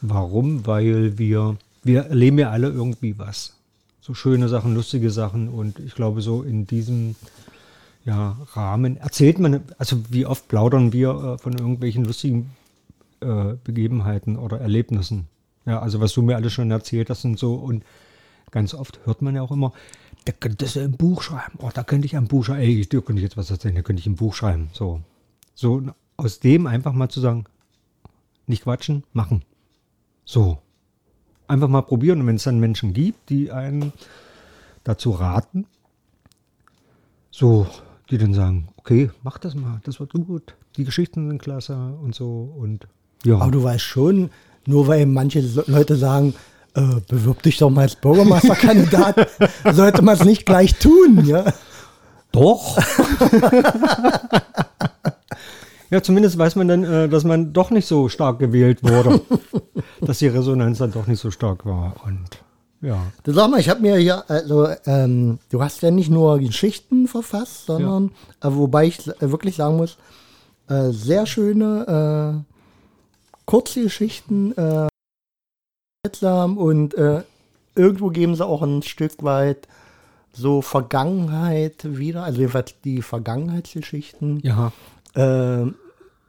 Warum? 0.00 0.66
Weil 0.66 1.18
wir, 1.18 1.56
wir 1.82 2.02
erleben 2.02 2.38
ja 2.38 2.50
alle 2.50 2.68
irgendwie 2.68 3.18
was. 3.18 3.54
So 4.00 4.14
schöne 4.14 4.48
Sachen, 4.48 4.74
lustige 4.74 5.10
Sachen 5.10 5.48
und 5.48 5.78
ich 5.78 5.94
glaube, 5.94 6.22
so 6.22 6.42
in 6.42 6.66
diesem 6.66 7.16
ja, 8.04 8.36
Rahmen 8.54 8.96
erzählt 8.96 9.38
man, 9.38 9.62
also 9.78 10.02
wie 10.08 10.26
oft 10.26 10.48
plaudern 10.48 10.92
wir 10.92 11.10
äh, 11.10 11.38
von 11.38 11.52
irgendwelchen 11.52 12.04
lustigen 12.04 12.50
äh, 13.20 13.54
Begebenheiten 13.62 14.36
oder 14.36 14.58
Erlebnissen. 14.60 15.26
Ja, 15.66 15.80
also 15.80 16.00
was 16.00 16.14
du 16.14 16.22
mir 16.22 16.36
alles 16.36 16.52
schon 16.52 16.70
erzählt 16.70 17.10
hast 17.10 17.24
und 17.24 17.38
so 17.38 17.54
und 17.54 17.84
ganz 18.50 18.74
oft 18.74 19.00
hört 19.04 19.20
man 19.20 19.36
ja 19.36 19.42
auch 19.42 19.52
immer, 19.52 19.72
da 20.24 20.32
könntest 20.32 20.76
du 20.76 20.80
ein 20.80 20.92
Buch 20.92 21.22
schreiben. 21.22 21.58
Oh, 21.58 21.70
da 21.72 21.82
könnte 21.82 22.06
ich 22.06 22.16
ein 22.16 22.26
Buch 22.26 22.44
schreiben. 22.44 22.62
Ey, 22.62 22.86
dir 22.86 23.02
könnte 23.02 23.20
ich 23.20 23.24
jetzt 23.24 23.36
was 23.36 23.50
erzählen, 23.50 23.74
da 23.74 23.82
könnte 23.82 24.00
ich 24.00 24.06
ein 24.06 24.16
Buch 24.16 24.34
schreiben. 24.34 24.70
So, 24.72 25.00
so 25.54 25.82
aus 26.20 26.40
dem 26.40 26.66
einfach 26.66 26.92
mal 26.92 27.08
zu 27.08 27.20
sagen, 27.20 27.44
nicht 28.46 28.64
quatschen, 28.64 29.04
machen. 29.12 29.44
So. 30.24 30.58
Einfach 31.48 31.68
mal 31.68 31.82
probieren. 31.82 32.20
Und 32.20 32.26
wenn 32.26 32.36
es 32.36 32.44
dann 32.44 32.60
Menschen 32.60 32.92
gibt, 32.92 33.30
die 33.30 33.50
einen 33.50 33.92
dazu 34.84 35.10
raten, 35.10 35.66
so, 37.30 37.66
die 38.10 38.18
dann 38.18 38.34
sagen, 38.34 38.68
okay, 38.76 39.10
mach 39.22 39.38
das 39.38 39.54
mal, 39.54 39.80
das 39.84 39.98
wird 39.98 40.12
gut. 40.12 40.54
Die 40.76 40.84
Geschichten 40.84 41.28
sind 41.28 41.40
klasse 41.40 41.94
und 42.02 42.14
so. 42.14 42.52
Und 42.56 42.86
ja. 43.24 43.36
Aber 43.38 43.50
du 43.50 43.62
weißt 43.62 43.84
schon, 43.84 44.30
nur 44.66 44.86
weil 44.88 45.06
manche 45.06 45.40
Leute 45.66 45.96
sagen, 45.96 46.34
äh, 46.74 47.00
bewirb 47.08 47.42
dich 47.42 47.58
doch 47.58 47.70
mal 47.70 47.82
als 47.82 47.96
Bürgermeisterkandidat, 47.96 49.28
sollte 49.72 50.02
man 50.02 50.14
es 50.14 50.24
nicht 50.24 50.46
gleich 50.46 50.78
tun, 50.78 51.24
ja? 51.24 51.52
Doch. 52.32 52.78
ja, 55.90 56.02
zumindest 56.02 56.38
weiß 56.38 56.56
man 56.56 56.68
dann, 56.68 56.84
äh, 56.84 57.08
dass 57.08 57.24
man 57.24 57.52
doch 57.52 57.70
nicht 57.70 57.86
so 57.86 58.08
stark 58.08 58.38
gewählt 58.38 58.82
wurde. 58.82 59.20
dass 60.00 60.18
die 60.18 60.28
Resonanz 60.28 60.78
dann 60.78 60.92
doch 60.92 61.06
nicht 61.06 61.20
so 61.20 61.30
stark 61.30 61.66
war. 61.66 61.94
Und 62.04 62.42
ja. 62.80 62.98
Du 63.24 63.32
sag 63.32 63.50
mal, 63.50 63.60
ich 63.60 63.68
habe 63.68 63.80
mir 63.80 63.96
hier, 63.96 64.28
also 64.30 64.68
ähm, 64.86 65.38
du 65.50 65.62
hast 65.62 65.82
ja 65.82 65.90
nicht 65.90 66.10
nur 66.10 66.38
Geschichten 66.38 67.08
verfasst, 67.08 67.66
sondern, 67.66 68.12
äh, 68.40 68.48
wobei 68.50 68.86
ich 68.86 69.06
äh, 69.06 69.30
wirklich 69.30 69.56
sagen 69.56 69.76
muss, 69.76 69.98
äh, 70.68 70.90
sehr 70.90 71.26
schöne, 71.26 72.42
äh, 72.46 73.42
kurze 73.44 73.82
Geschichten, 73.82 74.56
äh, 74.56 74.88
seltsam 76.06 76.56
und 76.56 76.94
irgendwo 77.74 78.08
geben 78.08 78.34
sie 78.34 78.46
auch 78.46 78.62
ein 78.62 78.82
Stück 78.82 79.22
weit 79.22 79.68
so 80.32 80.62
Vergangenheit 80.62 81.74
wieder, 81.84 82.24
also 82.24 82.38
jedenfalls 82.38 82.74
die 82.84 83.02
Vergangenheitsgeschichten, 83.02 84.40
Ja. 84.42 84.72
Äh, 85.14 85.66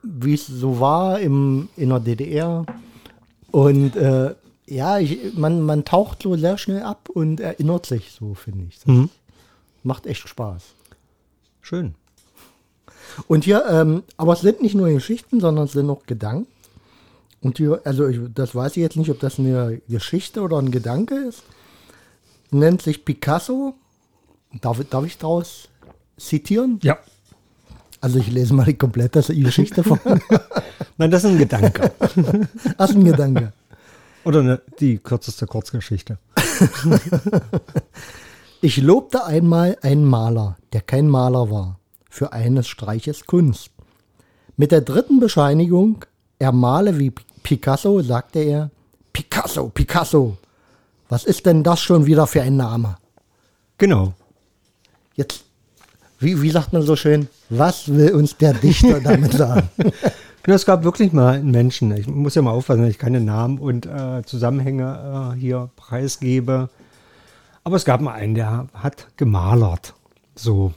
wie 0.02 0.34
es 0.34 0.46
so 0.46 0.80
war 0.80 1.20
im, 1.20 1.68
in 1.76 1.90
der 1.90 2.00
DDR. 2.00 2.66
Und 3.50 3.96
äh, 3.96 4.34
ja, 4.66 4.98
ich, 4.98 5.34
man, 5.34 5.62
man 5.62 5.84
taucht 5.84 6.22
so 6.22 6.36
sehr 6.36 6.58
schnell 6.58 6.82
ab 6.82 7.08
und 7.12 7.40
erinnert 7.40 7.86
sich 7.86 8.12
so, 8.12 8.34
finde 8.34 8.66
ich. 8.68 8.78
Das 8.78 8.86
Mhm. 8.86 9.10
Macht 9.84 10.06
echt 10.06 10.28
Spaß. 10.28 10.62
Schön. 11.60 11.94
Und 13.26 13.44
hier, 13.44 13.66
ähm, 13.68 14.04
aber 14.16 14.32
es 14.34 14.40
sind 14.40 14.62
nicht 14.62 14.74
nur 14.74 14.88
Geschichten, 14.88 15.40
sondern 15.40 15.64
es 15.64 15.72
sind 15.72 15.90
auch 15.90 16.06
Gedanken. 16.06 16.46
Und 17.40 17.58
hier, 17.58 17.80
also 17.84 18.06
ich, 18.06 18.20
das 18.32 18.54
weiß 18.54 18.72
ich 18.72 18.82
jetzt 18.82 18.96
nicht, 18.96 19.10
ob 19.10 19.18
das 19.18 19.38
eine 19.38 19.80
Geschichte 19.88 20.40
oder 20.42 20.58
ein 20.58 20.70
Gedanke 20.70 21.16
ist. 21.16 21.42
Nennt 22.50 22.82
sich 22.82 23.04
Picasso. 23.04 23.74
Darf, 24.60 24.80
darf 24.88 25.04
ich 25.04 25.18
daraus 25.18 25.68
zitieren? 26.16 26.78
Ja. 26.82 26.98
Also 28.02 28.18
ich 28.18 28.30
lese 28.30 28.52
mal 28.52 28.66
die 28.66 28.74
komplette 28.74 29.22
Geschichte 29.22 29.82
vor. 29.82 29.98
Nein, 30.98 31.10
das 31.10 31.24
ist 31.24 31.30
ein 31.30 31.38
Gedanke. 31.38 31.92
Das 32.76 32.90
ist 32.90 32.96
ein 32.96 33.04
Gedanke. 33.04 33.52
Oder 34.24 34.40
eine, 34.40 34.60
die 34.78 34.98
kürzeste 34.98 35.46
Kurzgeschichte. 35.46 36.18
Ich 38.64 38.76
lobte 38.76 39.24
einmal 39.24 39.76
einen 39.82 40.04
Maler, 40.04 40.56
der 40.72 40.82
kein 40.82 41.08
Maler 41.08 41.50
war, 41.50 41.80
für 42.08 42.32
eines 42.32 42.68
Streiches 42.68 43.26
Kunst. 43.26 43.72
Mit 44.56 44.70
der 44.70 44.82
dritten 44.82 45.18
Bescheinigung, 45.18 46.04
er 46.38 46.52
male 46.52 46.96
wie 47.00 47.12
Picasso, 47.42 48.00
sagte 48.02 48.38
er, 48.38 48.70
Picasso, 49.12 49.68
Picasso, 49.68 50.36
was 51.08 51.24
ist 51.24 51.44
denn 51.44 51.64
das 51.64 51.80
schon 51.80 52.06
wieder 52.06 52.28
für 52.28 52.42
ein 52.42 52.56
Name? 52.56 52.98
Genau. 53.78 54.14
Jetzt, 55.16 55.42
wie, 56.22 56.40
wie 56.42 56.50
sagt 56.50 56.72
man 56.72 56.82
so 56.82 56.96
schön, 56.96 57.28
was 57.50 57.88
will 57.88 58.12
uns 58.14 58.36
der 58.36 58.54
Dichter 58.54 59.00
damit 59.00 59.32
sagen? 59.32 59.68
Ja, 60.44 60.54
Es 60.54 60.66
gab 60.66 60.82
wirklich 60.82 61.12
mal 61.12 61.34
einen 61.34 61.52
Menschen, 61.52 61.96
ich 61.96 62.08
muss 62.08 62.34
ja 62.34 62.42
mal 62.42 62.50
aufpassen, 62.50 62.80
dass 62.82 62.90
ich 62.90 62.98
keine 62.98 63.20
Namen 63.20 63.58
und 63.60 63.86
äh, 63.86 64.22
Zusammenhänge 64.26 65.32
äh, 65.36 65.38
hier 65.38 65.70
preisgebe. 65.76 66.68
Aber 67.62 67.76
es 67.76 67.84
gab 67.84 68.00
mal 68.00 68.14
einen, 68.14 68.34
der 68.34 68.66
hat 68.74 69.06
gemalert. 69.16 69.94
So. 70.34 70.72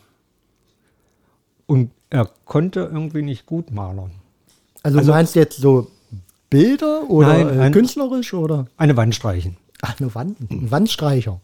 Und 1.65 1.89
er 2.11 2.29
konnte 2.45 2.81
irgendwie 2.93 3.23
nicht 3.23 3.47
gut 3.47 3.71
malern. 3.71 4.11
Also, 4.83 4.99
Also- 4.99 5.09
du 5.09 5.15
meinst 5.17 5.33
jetzt 5.33 5.57
so 5.57 5.87
Bilder 6.51 7.09
oder 7.09 7.29
Nein, 7.29 7.57
äh, 7.57 7.61
ein- 7.63 7.71
künstlerisch 7.71 8.35
oder? 8.35 8.67
Eine 8.77 8.95
Wand 8.97 9.15
streichen. 9.15 9.57
Ach, 9.81 9.99
eine 9.99 10.13
Wand, 10.13 10.37
ein 10.51 10.69
Wandstreicher. 10.69 11.39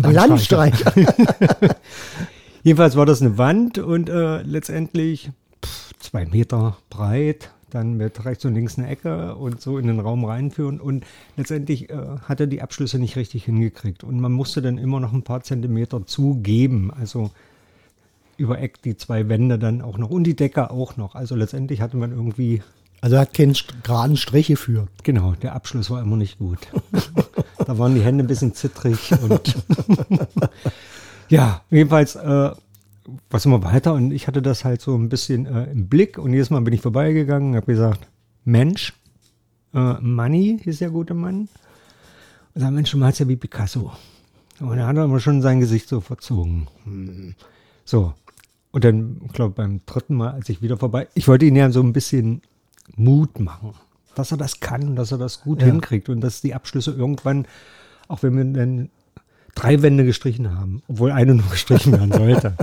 Ein 0.00 0.14
Wandstreicher. 0.14 0.92
Landstreicher. 0.94 1.76
Jedenfalls 2.64 2.96
war 2.96 3.04
das 3.04 3.20
eine 3.20 3.36
Wand 3.36 3.76
und 3.76 4.08
äh, 4.08 4.40
letztendlich 4.40 5.30
pff, 5.64 5.92
zwei 5.98 6.24
Meter 6.24 6.78
breit, 6.88 7.50
dann 7.68 7.98
mit 7.98 8.24
rechts 8.24 8.46
und 8.46 8.54
links 8.54 8.78
eine 8.78 8.88
Ecke 8.88 9.34
und 9.34 9.60
so 9.60 9.76
in 9.76 9.86
den 9.86 10.00
Raum 10.00 10.24
reinführen. 10.24 10.80
Und 10.80 11.04
letztendlich 11.36 11.90
äh, 11.90 11.96
hat 12.26 12.40
er 12.40 12.46
die 12.46 12.62
Abschlüsse 12.62 12.98
nicht 12.98 13.16
richtig 13.16 13.44
hingekriegt. 13.44 14.02
Und 14.02 14.18
man 14.18 14.32
musste 14.32 14.62
dann 14.62 14.78
immer 14.78 14.98
noch 14.98 15.12
ein 15.12 15.22
paar 15.22 15.42
Zentimeter 15.42 16.06
zugeben. 16.06 16.90
Also 16.90 17.30
über 18.38 18.58
Eck 18.58 18.80
die 18.80 18.96
zwei 18.96 19.28
Wände 19.28 19.58
dann 19.58 19.82
auch 19.82 19.98
noch 19.98 20.08
und 20.08 20.24
die 20.24 20.34
Decke 20.34 20.70
auch 20.70 20.96
noch. 20.96 21.14
Also 21.14 21.36
letztendlich 21.36 21.82
hatte 21.82 21.98
man 21.98 22.12
irgendwie, 22.12 22.62
Also 23.02 23.16
er 23.16 23.22
hat 23.22 23.34
keinen 23.34 23.54
geraden 23.82 24.16
Strich 24.16 24.46
geführt. 24.46 24.88
genau, 25.02 25.32
der 25.32 25.54
Abschluss 25.54 25.90
war 25.90 26.00
immer 26.00 26.16
nicht 26.16 26.38
gut. 26.38 26.60
da 27.66 27.78
waren 27.78 27.94
die 27.94 28.00
Hände 28.00 28.24
ein 28.24 28.26
bisschen 28.26 28.54
zittrig 28.54 29.12
und 29.28 29.54
ja, 31.28 31.62
jedenfalls 31.70 32.16
äh, 32.16 32.50
was 33.30 33.44
immer 33.44 33.62
weiter 33.62 33.92
und 33.94 34.12
ich 34.12 34.26
hatte 34.26 34.40
das 34.42 34.64
halt 34.64 34.80
so 34.80 34.96
ein 34.96 35.08
bisschen 35.08 35.46
äh, 35.46 35.64
im 35.70 35.88
Blick 35.88 36.18
und 36.18 36.32
jedes 36.32 36.50
Mal 36.50 36.60
bin 36.62 36.72
ich 36.74 36.80
vorbeigegangen 36.80 37.50
und 37.50 37.56
habe 37.56 37.66
gesagt, 37.66 38.08
Mensch, 38.44 38.92
äh, 39.74 39.94
Money 40.00 40.60
hieß 40.62 40.78
der 40.78 40.90
gute 40.90 41.14
Mann. 41.14 41.48
Und 42.54 42.60
sag, 42.60 42.70
Mensch, 42.70 42.90
du 42.92 42.98
malst 42.98 43.20
ja 43.20 43.28
wie 43.28 43.36
Picasso. 43.36 43.92
Und 44.60 44.78
er 44.78 44.86
hat 44.86 44.96
aber 44.96 45.18
schon 45.20 45.42
sein 45.42 45.60
Gesicht 45.60 45.88
so 45.88 46.00
verzogen. 46.00 46.68
Hm. 46.84 47.34
So. 47.84 48.14
Und 48.70 48.84
dann, 48.84 49.20
ich 49.26 49.32
glaube, 49.32 49.54
beim 49.54 49.80
dritten 49.86 50.14
Mal, 50.14 50.32
als 50.32 50.48
ich 50.48 50.62
wieder 50.62 50.76
vorbei, 50.76 51.08
ich 51.14 51.28
wollte 51.28 51.44
ihn 51.46 51.56
ja 51.56 51.70
so 51.70 51.80
ein 51.80 51.92
bisschen 51.92 52.42
Mut 52.96 53.40
machen, 53.40 53.74
dass 54.14 54.30
er 54.30 54.36
das 54.36 54.60
kann 54.60 54.82
und 54.88 54.96
dass 54.96 55.12
er 55.12 55.18
das 55.18 55.42
gut 55.42 55.60
Ja. 55.60 55.66
hinkriegt 55.66 56.08
und 56.08 56.20
dass 56.20 56.40
die 56.40 56.54
Abschlüsse 56.54 56.92
irgendwann, 56.92 57.46
auch 58.08 58.22
wenn 58.22 58.36
wir 58.36 58.44
dann 58.44 58.90
drei 59.54 59.82
Wände 59.82 60.04
gestrichen 60.04 60.56
haben, 60.58 60.82
obwohl 60.88 61.12
eine 61.12 61.34
nur 61.34 61.46
gestrichen 61.50 61.92
werden 61.92 62.12
sollte. 62.12 62.56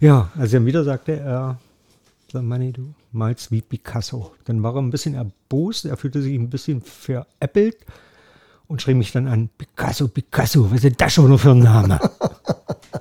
Ja, 0.00 0.30
als 0.36 0.52
er 0.52 0.64
wieder 0.64 0.84
sagte, 0.84 1.18
er, 1.18 1.58
sag 2.32 2.42
Manni, 2.42 2.72
du 2.72 2.94
malst 3.12 3.50
wie 3.50 3.62
Picasso. 3.62 4.32
Dann 4.44 4.62
war 4.62 4.74
er 4.74 4.82
ein 4.82 4.90
bisschen 4.90 5.14
erbost, 5.14 5.84
er 5.84 5.96
fühlte 5.96 6.22
sich 6.22 6.34
ein 6.34 6.50
bisschen 6.50 6.82
veräppelt 6.82 7.78
und 8.68 8.82
schrie 8.82 8.94
mich 8.94 9.12
dann 9.12 9.26
an, 9.26 9.48
Picasso, 9.56 10.08
Picasso, 10.08 10.66
was 10.66 10.76
ist 10.76 10.84
denn 10.84 10.94
das 10.98 11.12
schon 11.14 11.28
nur 11.28 11.38
für 11.38 11.50
ein 11.52 11.60
Name? 11.60 11.98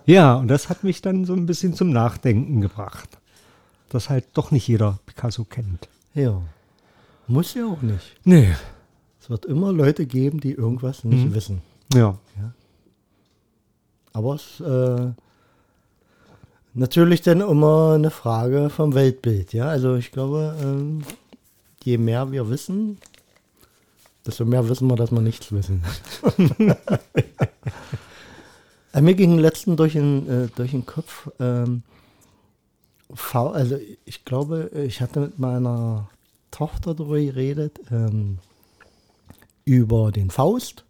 Ja, 0.08 0.36
und 0.36 0.50
das 0.50 0.70
hat 0.70 0.84
mich 0.84 1.02
dann 1.02 1.26
so 1.26 1.34
ein 1.34 1.48
bisschen 1.48 1.74
zum 1.74 1.90
Nachdenken 1.90 2.62
gebracht. 2.62 3.18
Dass 3.90 4.10
halt 4.10 4.26
doch 4.34 4.52
nicht 4.52 4.68
jeder 4.68 5.00
Picasso 5.06 5.46
kennt. 5.46 5.88
Ja. 6.14 6.42
Muss 7.28 7.56
ja 7.56 7.66
auch 7.66 7.82
nicht. 7.82 8.16
Nee. 8.24 8.54
Es 9.20 9.30
wird 9.30 9.46
immer 9.46 9.72
Leute 9.74 10.06
geben, 10.06 10.40
die 10.40 10.52
irgendwas 10.52 11.04
nicht 11.04 11.34
wissen. 11.34 11.62
Ja. 11.94 12.20
Aber 14.16 14.36
es 14.36 14.62
äh, 14.62 15.12
natürlich 16.74 17.22
dann 17.22 17.42
immer 17.42 17.96
eine 17.96 18.12
Frage 18.12 18.70
vom 18.70 18.96
Weltbild. 18.96 19.52
Ja, 19.52 19.68
also 19.68 19.96
ich 19.96 20.14
glaube, 20.14 20.56
ähm, 20.62 21.04
je 21.84 21.98
mehr 21.98 22.32
wir 22.32 22.50
wissen, 22.50 22.98
desto 24.26 24.46
mehr 24.46 24.70
wissen 24.70 24.88
wir, 24.88 24.96
dass 24.96 25.12
wir 25.12 25.22
nichts 25.22 25.52
wissen. 25.52 25.84
Äh, 28.94 29.02
Mir 29.02 29.16
ging 29.16 29.38
letzten 29.38 29.76
durch 29.76 29.92
den, 29.92 30.30
äh, 30.30 30.48
durch 30.56 30.72
den 30.72 30.86
Kopf, 30.86 31.30
ähm, 31.42 31.84
V, 33.14 33.50
also 33.50 33.78
ich 34.06 34.24
glaube, 34.24 34.72
ich 34.88 35.02
hatte 35.02 35.20
mit 35.20 35.38
meiner 35.38 36.08
Tochter 36.50 36.96
darüber 36.96 37.20
geredet, 37.20 37.78
ähm, 37.92 38.38
über 39.66 40.14
den 40.14 40.32
Faust. 40.32 40.85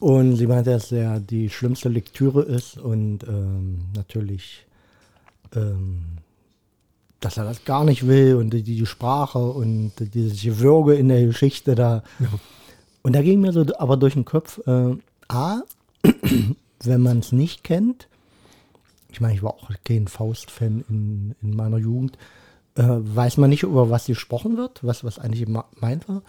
Und 0.00 0.36
sie 0.36 0.46
meinte, 0.46 0.70
dass 0.70 0.92
er 0.92 1.18
die 1.18 1.50
schlimmste 1.50 1.88
Lektüre 1.88 2.42
ist 2.42 2.78
und 2.78 3.24
ähm, 3.24 3.86
natürlich, 3.96 4.66
ähm, 5.54 6.18
dass 7.20 7.36
er 7.36 7.44
das 7.44 7.64
gar 7.64 7.84
nicht 7.84 8.06
will 8.06 8.36
und 8.36 8.50
die, 8.50 8.62
die 8.62 8.86
Sprache 8.86 9.40
und 9.40 9.92
dieses 10.14 10.40
Gewürge 10.40 10.94
in 10.94 11.08
der 11.08 11.26
Geschichte 11.26 11.74
da. 11.74 12.04
Und 13.02 13.14
da 13.14 13.22
ging 13.22 13.40
mir 13.40 13.52
so 13.52 13.64
aber 13.78 13.96
durch 13.96 14.14
den 14.14 14.24
Kopf, 14.24 14.60
äh, 14.66 14.96
A, 15.28 15.62
wenn 16.84 17.00
man 17.00 17.18
es 17.18 17.32
nicht 17.32 17.64
kennt, 17.64 18.08
ich 19.10 19.20
meine, 19.20 19.34
ich 19.34 19.42
war 19.42 19.54
auch 19.54 19.70
kein 19.84 20.06
Faust-Fan 20.06 20.84
in, 20.88 21.34
in 21.42 21.56
meiner 21.56 21.78
Jugend, 21.78 22.18
äh, 22.76 22.84
weiß 22.86 23.38
man 23.38 23.50
nicht, 23.50 23.64
über 23.64 23.90
was 23.90 24.06
gesprochen 24.06 24.56
wird, 24.56 24.84
was, 24.84 25.02
was 25.02 25.18
eigentlich 25.18 25.46
gemeint 25.46 26.08
war. 26.08 26.22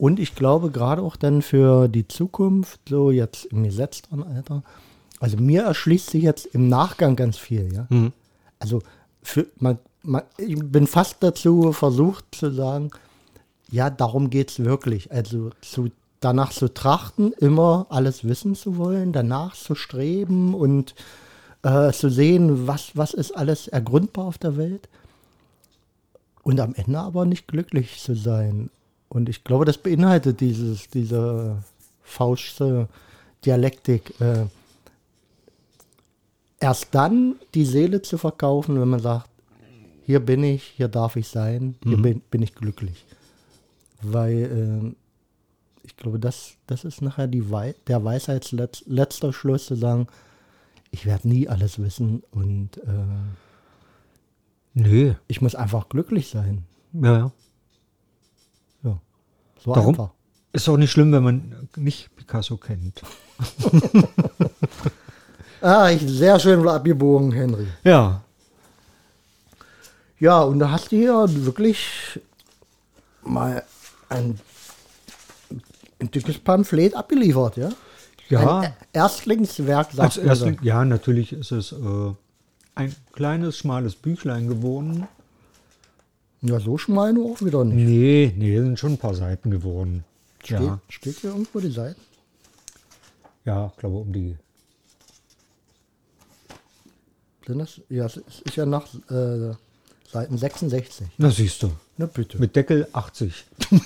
Und 0.00 0.18
ich 0.18 0.34
glaube, 0.34 0.70
gerade 0.70 1.02
auch 1.02 1.16
dann 1.16 1.42
für 1.42 1.86
die 1.86 2.08
Zukunft, 2.08 2.80
so 2.88 3.10
jetzt 3.10 3.44
im 3.44 3.64
gesetzten 3.64 4.22
Alter, 4.22 4.62
also 5.18 5.36
mir 5.36 5.64
erschließt 5.64 6.08
sich 6.08 6.22
jetzt 6.22 6.46
im 6.46 6.70
Nachgang 6.70 7.16
ganz 7.16 7.36
viel, 7.36 7.70
ja. 7.70 7.86
Mhm. 7.90 8.14
Also 8.58 8.80
für, 9.22 9.46
man, 9.58 9.78
man, 10.02 10.22
ich 10.38 10.58
bin 10.58 10.86
fast 10.86 11.16
dazu 11.20 11.72
versucht 11.72 12.24
zu 12.34 12.50
sagen, 12.50 12.92
ja, 13.70 13.90
darum 13.90 14.30
geht 14.30 14.50
es 14.50 14.64
wirklich. 14.64 15.12
Also 15.12 15.50
zu, 15.60 15.90
danach 16.20 16.52
zu 16.52 16.72
trachten, 16.72 17.34
immer 17.34 17.84
alles 17.90 18.24
wissen 18.24 18.54
zu 18.54 18.78
wollen, 18.78 19.12
danach 19.12 19.54
zu 19.54 19.74
streben 19.74 20.54
und 20.54 20.94
äh, 21.62 21.92
zu 21.92 22.08
sehen, 22.08 22.66
was, 22.66 22.96
was 22.96 23.12
ist 23.12 23.32
alles 23.32 23.68
ergründbar 23.68 24.24
auf 24.24 24.38
der 24.38 24.56
Welt. 24.56 24.88
Und 26.42 26.58
am 26.58 26.74
Ende 26.74 26.98
aber 26.98 27.26
nicht 27.26 27.48
glücklich 27.48 28.00
zu 28.00 28.14
sein. 28.14 28.70
Und 29.10 29.28
ich 29.28 29.44
glaube, 29.44 29.64
das 29.64 29.76
beinhaltet 29.76 30.40
dieses, 30.40 30.88
diese 30.88 31.62
Faustsche 32.02 32.88
Dialektik. 33.44 34.18
Äh, 34.20 34.46
erst 36.60 36.94
dann 36.94 37.34
die 37.54 37.64
Seele 37.64 38.02
zu 38.02 38.18
verkaufen, 38.18 38.80
wenn 38.80 38.88
man 38.88 39.00
sagt, 39.00 39.28
hier 40.06 40.20
bin 40.20 40.44
ich, 40.44 40.62
hier 40.62 40.88
darf 40.88 41.16
ich 41.16 41.28
sein, 41.28 41.74
hier 41.82 41.96
bin, 41.96 42.20
bin 42.30 42.42
ich 42.42 42.54
glücklich. 42.54 43.04
Weil 44.00 44.94
äh, 44.94 44.94
ich 45.82 45.96
glaube, 45.96 46.20
das, 46.20 46.54
das 46.66 46.84
ist 46.84 47.02
nachher 47.02 47.26
die 47.26 47.50
Wei 47.50 47.74
der 47.88 48.04
Weisheitsletzter 48.04 49.32
Schluss 49.32 49.66
zu 49.66 49.74
sagen, 49.74 50.06
ich 50.92 51.04
werde 51.04 51.28
nie 51.28 51.48
alles 51.48 51.80
wissen 51.80 52.22
und 52.30 52.78
äh, 52.78 53.06
Nö. 54.74 55.14
ich 55.26 55.40
muss 55.40 55.54
einfach 55.54 55.88
glücklich 55.88 56.28
sein. 56.28 56.64
Ja. 56.92 57.18
Ja, 57.18 57.32
so 59.64 59.74
Darum 59.74 59.94
einfach. 59.94 60.10
ist 60.52 60.68
auch 60.68 60.76
nicht 60.76 60.90
schlimm, 60.90 61.12
wenn 61.12 61.22
man 61.22 61.68
nicht 61.76 62.14
Picasso 62.16 62.56
kennt. 62.56 63.02
Ah, 65.62 65.90
ich, 65.90 66.00
sehr 66.06 66.40
schön 66.40 66.66
abgebogen, 66.66 67.32
Henry. 67.32 67.66
Ja. 67.84 68.22
Ja, 70.18 70.40
und 70.42 70.58
da 70.58 70.70
hast 70.70 70.90
du 70.90 70.96
hier 70.96 71.26
wirklich 71.44 72.18
mal 73.22 73.62
ein, 74.08 74.40
ein 75.98 76.10
dickes 76.10 76.38
Pamphlet 76.38 76.94
abgeliefert, 76.94 77.58
ja? 77.58 77.70
Ja. 78.30 78.60
Ein 78.60 78.74
Erstlingswerk, 78.92 79.92
sagt 79.92 80.00
Als 80.00 80.16
man 80.16 80.24
so. 80.24 80.30
Erstling, 80.30 80.58
ja, 80.62 80.84
natürlich 80.84 81.32
ist 81.32 81.52
es 81.52 81.72
äh, 81.72 81.76
ein 82.74 82.94
kleines, 83.12 83.58
schmales 83.58 83.96
Büchlein 83.96 84.48
geworden. 84.48 85.08
Ja, 86.42 86.58
so 86.60 86.78
schmal 86.78 87.12
nur 87.12 87.32
auch 87.32 87.42
wieder 87.42 87.64
nicht. 87.64 87.76
Nee, 87.86 88.32
nee, 88.36 88.58
sind 88.58 88.78
schon 88.78 88.92
ein 88.92 88.98
paar 88.98 89.14
Seiten 89.14 89.50
geworden. 89.50 90.04
Steht, 90.42 90.60
Ja, 90.60 90.78
steht 90.88 91.16
hier 91.18 91.30
irgendwo 91.30 91.60
die 91.60 91.70
Seite? 91.70 91.96
ja, 93.44 93.72
glaube 93.78 93.96
um 93.98 94.12
die. 94.12 94.36
Sind 97.46 97.58
das? 97.58 97.80
Ja, 97.88 98.06
es 98.06 98.16
ist 98.16 98.56
ja 98.56 98.64
nach 98.66 98.86
äh, 99.10 99.54
Seiten 100.10 100.38
66. 100.38 101.06
Na, 101.18 101.30
siehst 101.30 101.62
du. 101.62 101.70
Na 101.96 102.06
bitte. 102.06 102.38
Mit 102.38 102.54
Deckel 102.56 102.86
80. 102.92 103.44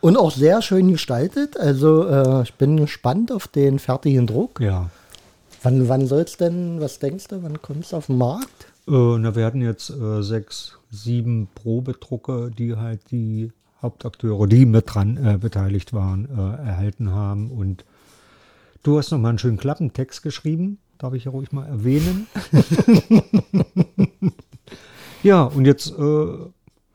Und 0.00 0.16
auch 0.16 0.30
sehr 0.30 0.62
schön 0.62 0.90
gestaltet. 0.92 1.56
Also 1.58 2.06
äh, 2.08 2.42
ich 2.42 2.54
bin 2.54 2.76
gespannt 2.76 3.32
auf 3.32 3.48
den 3.48 3.78
fertigen 3.78 4.26
Druck. 4.26 4.60
Ja. 4.60 4.90
Wann, 5.62 5.88
wann 5.88 6.06
soll 6.06 6.20
es 6.22 6.36
denn, 6.36 6.80
was 6.80 6.98
denkst 7.00 7.28
du, 7.28 7.42
wann 7.42 7.60
kommt 7.60 7.84
es 7.84 7.92
auf 7.94 8.06
den 8.06 8.18
Markt? 8.18 8.66
Äh, 8.88 9.18
na, 9.18 9.36
wir 9.36 9.44
hatten 9.44 9.60
jetzt 9.60 9.90
äh, 9.90 10.22
sechs, 10.22 10.78
sieben 10.90 11.48
Probedrucke, 11.54 12.50
die 12.56 12.76
halt 12.76 13.10
die 13.10 13.52
Hauptakteure, 13.82 14.46
die 14.46 14.64
mit 14.64 14.94
dran 14.94 15.16
äh, 15.22 15.36
beteiligt 15.38 15.92
waren, 15.92 16.28
erhalten 16.30 17.10
haben. 17.10 17.50
Und 17.50 17.84
du 18.82 18.96
hast 18.98 19.10
noch 19.10 19.18
mal 19.18 19.28
einen 19.28 19.38
schönen 19.38 19.58
Klappentext 19.58 20.22
geschrieben, 20.22 20.78
darf 20.96 21.12
ich 21.12 21.24
ja 21.24 21.30
ruhig 21.30 21.52
mal 21.52 21.66
erwähnen. 21.66 22.26
ja, 25.22 25.44
und 25.44 25.66
jetzt 25.66 25.94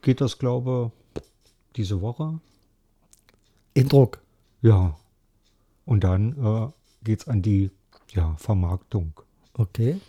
geht 0.02 0.20
das, 0.20 0.40
glaube 0.40 0.92
diese 1.76 2.02
Woche. 2.02 2.40
In 3.74 3.88
Druck. 3.88 4.20
Ja. 4.62 4.98
Und 5.86 6.04
dann 6.04 6.34
äh, 6.44 6.68
geht 7.04 7.22
es 7.22 7.28
an 7.28 7.42
die 7.42 7.72
ja, 8.12 8.36
Vermarktung. 8.38 9.14
Okay. 9.54 10.00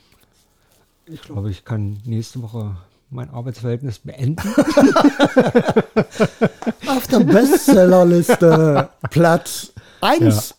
Ich 1.06 1.22
glaube, 1.22 1.50
ich 1.50 1.64
kann 1.64 1.98
nächste 2.04 2.42
Woche 2.42 2.76
mein 3.10 3.30
Arbeitsverhältnis 3.30 3.98
beenden. 3.98 4.48
Auf 6.86 7.06
der 7.08 7.20
Bestsellerliste 7.20 8.88
Platz 9.10 9.72
1. 10.00 10.54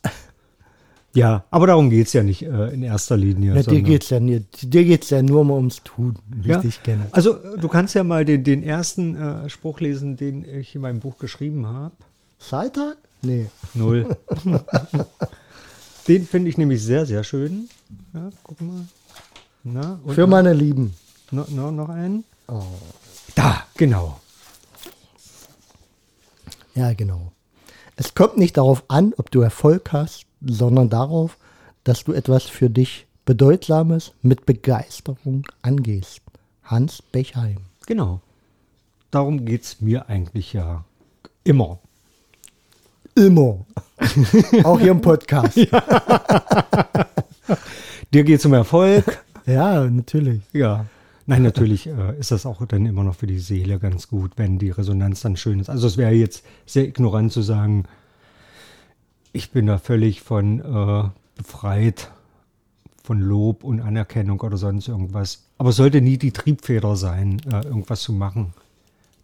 Ja, 1.14 1.46
aber 1.50 1.68
darum 1.68 1.90
geht 1.90 2.08
es 2.08 2.14
ja 2.14 2.24
nicht 2.24 2.42
äh, 2.44 2.74
in 2.74 2.84
erster 2.84 3.16
Linie. 3.16 3.54
Na, 3.56 3.64
dir 3.64 3.82
geht 3.82 4.04
es 4.04 4.10
ja, 4.10 4.20
nie- 4.20 4.44
dir 4.62 4.84
geht's 4.84 5.10
ja 5.10 5.22
nur 5.22 5.46
mal 5.46 5.54
ums 5.56 5.82
Tun, 5.84 6.18
wie 6.28 6.50
ja? 6.50 6.62
kenne. 6.84 7.08
Also 7.12 7.38
äh, 7.38 7.58
du 7.58 7.70
kannst 7.70 7.96
ja 7.96 8.04
mal 8.04 8.26
den, 8.26 8.44
den 8.44 8.62
ersten 8.64 9.16
äh, 9.16 9.50
Spruch 9.50 9.80
lesen, 9.80 10.18
den 10.18 10.44
ich 10.44 10.76
in 10.76 10.82
meinem 10.82 11.00
Buch 11.00 11.18
geschrieben 11.18 11.68
habe. 11.68 11.96
Freitag? 12.38 12.98
Nee. 13.22 13.46
Null. 13.74 14.18
den 16.08 16.28
finde 16.28 16.50
ich 16.50 16.58
nämlich 16.58 16.84
sehr, 16.84 17.06
sehr 17.06 17.24
schön. 17.24 17.70
Ja, 18.14 18.30
guck 18.44 18.60
mal. 18.60 18.86
Na, 19.68 20.00
und 20.04 20.14
Für 20.14 20.22
noch, 20.22 20.28
meine 20.28 20.54
Lieben. 20.54 20.94
noch, 21.32 21.50
noch, 21.50 21.72
noch 21.72 21.90
einen. 21.90 22.24
Oh. 22.48 22.62
Da, 23.34 23.64
genau. 23.76 24.20
Ja, 26.76 26.94
genau. 26.94 27.32
Es 27.96 28.14
kommt 28.14 28.38
nicht 28.38 28.58
darauf 28.58 28.84
an, 28.90 29.16
ob 29.18 29.32
du 29.32 29.42
Erfolg 29.42 29.92
hast, 29.92 30.28
sondern 30.46 30.92
darauf, 30.92 31.40
dass 31.84 32.04
du 32.04 32.14
etwas 32.14 32.44
für 32.44 32.70
dich 32.70 33.08
Bedeutsames 33.26 34.14
mit 34.22 34.46
Begeisterung 34.46 35.48
angehst. 35.64 36.22
Hans 36.64 37.02
Bechheim. 37.02 37.58
Genau. 37.88 38.22
Darum 39.10 39.46
geht 39.46 39.64
es 39.64 39.82
mir 39.82 40.08
eigentlich 40.10 40.54
ja 40.54 40.86
immer. 41.44 41.80
Immer. 43.16 43.66
Auch 44.64 44.80
hier 44.80 44.92
im 44.92 45.02
Podcast. 45.02 45.56
Dir 48.14 48.24
geht 48.24 48.40
es 48.40 48.46
um 48.46 48.54
Erfolg. 48.54 49.25
Ja, 49.46 49.90
natürlich. 49.90 50.42
Ja. 50.54 50.86
Nein, 51.28 51.42
natürlich 51.44 51.88
äh, 51.88 52.18
ist 52.20 52.32
das 52.32 52.46
auch 52.46 52.66
dann 52.68 52.86
immer 52.86 53.04
noch 53.04 53.16
für 53.16 53.28
die 53.28 53.40
Seele 53.40 53.80
ganz 53.80 54.08
gut, 54.08 54.34
wenn 54.38 54.60
die 54.60 54.70
Resonanz 54.70 55.22
dann 55.22 55.38
schön 55.38 55.60
ist. 55.60 55.70
Also 55.70 55.88
es 55.88 55.98
wäre 55.98 56.12
jetzt 56.12 56.46
sehr 56.66 56.88
ignorant 56.88 57.32
zu 57.32 57.42
sagen, 57.42 57.86
ich 59.34 59.52
bin 59.52 59.66
da 59.66 59.78
völlig 59.80 60.22
von 60.22 60.60
äh, 60.60 61.10
befreit 61.36 62.12
von 63.04 63.20
Lob 63.22 63.64
und 63.64 63.82
Anerkennung 63.82 64.42
oder 64.42 64.58
sonst 64.58 64.88
irgendwas. 64.88 65.44
Aber 65.58 65.70
es 65.70 65.76
sollte 65.76 66.02
nie 66.02 66.18
die 66.18 66.32
Triebfeder 66.32 66.96
sein, 66.96 67.42
äh, 67.52 67.66
irgendwas 67.66 68.02
zu 68.02 68.14
machen. 68.14 68.54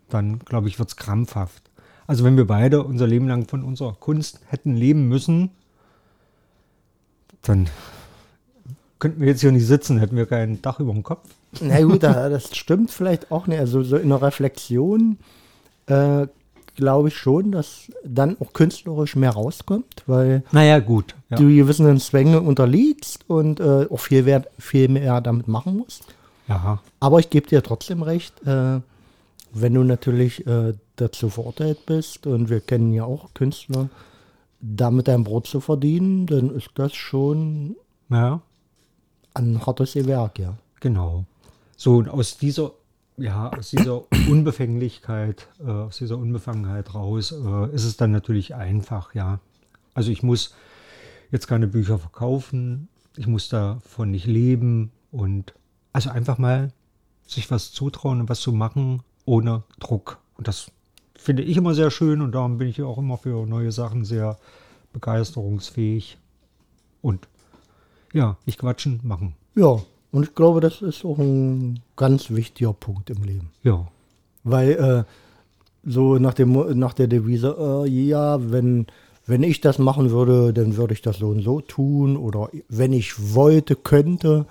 Dann, 0.10 0.40
glaube 0.40 0.68
ich, 0.68 0.80
wird 0.80 0.90
es 0.90 0.98
krampfhaft. 0.98 1.64
Also 2.08 2.24
wenn 2.24 2.38
wir 2.38 2.46
beide 2.46 2.84
unser 2.84 3.08
Leben 3.08 3.28
lang 3.28 3.48
von 3.48 3.64
unserer 3.64 3.94
Kunst 3.94 4.42
hätten 4.48 4.76
leben 4.76 5.08
müssen, 5.08 5.52
Dann 7.42 7.68
könnten 9.02 9.20
wir 9.20 9.28
jetzt 9.28 9.42
hier 9.42 9.52
nicht 9.52 9.68
sitzen, 9.68 10.00
hätten 10.00 10.16
wir 10.16 10.26
kein 10.26 10.62
Dach 10.62 10.80
über 10.80 10.94
dem 10.94 11.04
Kopf. 11.04 11.28
Na 11.60 11.82
gut, 11.82 12.04
da- 12.04 12.30
das 12.30 12.56
stimmt 12.56 12.90
vielleicht 12.92 13.30
auch 13.32 13.48
nicht. 13.48 13.60
Also 13.60 13.84
so 13.84 13.98
in 13.98 14.08
der 14.10 14.22
Reflexion 14.22 15.18
äh, 15.88 16.28
glaube 16.78 17.10
ich 17.10 17.18
schon, 17.18 17.52
dass 17.52 17.92
dann 18.06 18.38
auch 18.40 18.54
künstlerisch 18.54 19.18
mehr 19.18 19.32
rauskommt, 19.32 20.04
weil 20.08 20.44
Naja, 20.54 20.80
gut. 20.80 21.16
Ja. 21.30 21.36
du 21.38 21.48
gewissen 21.54 22.00
Zwänge 22.00 22.40
unterliegst 22.40 23.26
und 23.30 23.60
äh, 23.60 23.88
auch 23.90 24.00
viel, 24.00 24.24
mehr, 24.24 24.46
viel 24.58 24.88
mehr 24.88 25.20
damit 25.20 25.50
machen 25.50 25.76
musst. 25.78 26.04
ja. 26.48 26.80
Aber 27.02 27.20
ich 27.20 27.30
gebe 27.30 27.48
dir 27.50 27.62
trotzdem 27.62 28.04
recht, 28.04 28.34
äh, 28.48 28.80
wenn 29.54 29.74
du 29.74 29.84
natürlich 29.84 30.48
äh, 30.48 30.74
dazu 30.96 31.30
verurteilt 31.30 31.86
bist 31.86 32.26
und 32.26 32.50
wir 32.50 32.62
kennen 32.62 32.94
ja 32.94 33.04
auch 33.04 33.34
Künstler, 33.34 33.90
damit 34.62 35.08
dein 35.10 35.24
Brot 35.26 35.48
zu 35.48 35.60
verdienen, 35.60 36.28
dann 36.28 36.56
ist 36.56 36.70
das 36.76 36.94
schon 36.94 37.76
ja. 38.10 38.40
Ein 39.34 39.66
hartes 39.66 39.96
Werk, 39.96 40.40
ja. 40.40 40.56
Genau. 40.80 41.26
So, 41.78 41.98
und 41.98 42.10
aus 42.10 42.38
dieser, 42.38 42.72
ja, 43.18 43.50
aus 43.52 43.70
dieser 43.70 44.04
Unbefänglichkeit, 44.30 45.48
äh, 45.60 45.70
aus 45.70 45.98
dieser 45.98 46.18
Unbefangenheit 46.18 46.94
raus, 46.94 47.32
äh, 47.32 47.74
ist 47.74 47.86
es 47.86 47.98
dann 47.98 48.12
natürlich 48.12 48.56
einfach, 48.56 49.16
ja. 49.16 49.40
Also 49.94 50.12
ich 50.12 50.24
muss 50.24 50.54
jetzt 51.32 51.48
keine 51.48 51.68
Bücher 51.68 51.98
verkaufen, 52.00 52.88
ich 53.18 53.28
muss 53.28 53.50
davon 53.50 54.12
nicht 54.12 54.26
leben 54.26 54.92
und 55.12 55.54
also 55.94 56.10
einfach 56.10 56.38
mal 56.38 56.72
sich 57.26 57.50
was 57.52 57.72
zutrauen 57.72 58.22
und 58.22 58.30
was 58.30 58.42
zu 58.42 58.52
machen 58.52 59.04
ohne 59.26 59.64
Druck. 59.80 60.20
Und 60.38 60.48
das 60.48 60.72
finde 61.16 61.44
ich 61.44 61.58
immer 61.58 61.74
sehr 61.74 61.92
schön 61.92 62.22
und 62.22 62.34
darum 62.34 62.58
bin 62.58 62.68
ich 62.68 62.82
auch 62.82 62.98
immer 62.98 63.18
für 63.18 63.46
neue 63.46 63.72
Sachen 63.72 64.06
sehr 64.06 64.38
begeisterungsfähig. 64.94 66.18
Und 67.02 67.28
ja, 68.14 68.38
nicht 68.46 68.60
quatschen, 68.60 69.00
machen. 69.04 69.36
Ja, 69.56 69.80
und 70.12 70.24
ich 70.24 70.36
glaube, 70.36 70.60
das 70.60 70.82
ist 70.82 71.06
auch 71.06 71.18
ein 71.18 71.80
ganz 71.96 72.30
wichtiger 72.32 72.74
Punkt 72.74 73.10
im 73.10 73.24
Leben. 73.24 73.50
Ja. 73.64 73.88
Weil 74.44 74.72
äh, 74.72 75.04
so 75.90 76.18
nach, 76.18 76.34
dem, 76.34 76.78
nach 76.78 76.94
der 76.94 77.08
Devise, 77.08 77.56
äh, 77.58 77.90
ja, 77.90 78.52
wenn, 78.52 78.88
wenn 79.26 79.44
ich 79.44 79.62
das 79.62 79.80
machen 79.80 80.12
würde, 80.12 80.54
dann 80.54 80.76
würde 80.76 80.94
ich 80.94 81.02
das 81.02 81.20
so 81.20 81.30
und 81.30 81.42
so 81.42 81.62
tun. 81.62 82.18
Oder 82.18 82.50
wenn 82.68 82.92
ich 82.92 83.34
wollte, 83.34 83.76
könnte. 83.76 84.46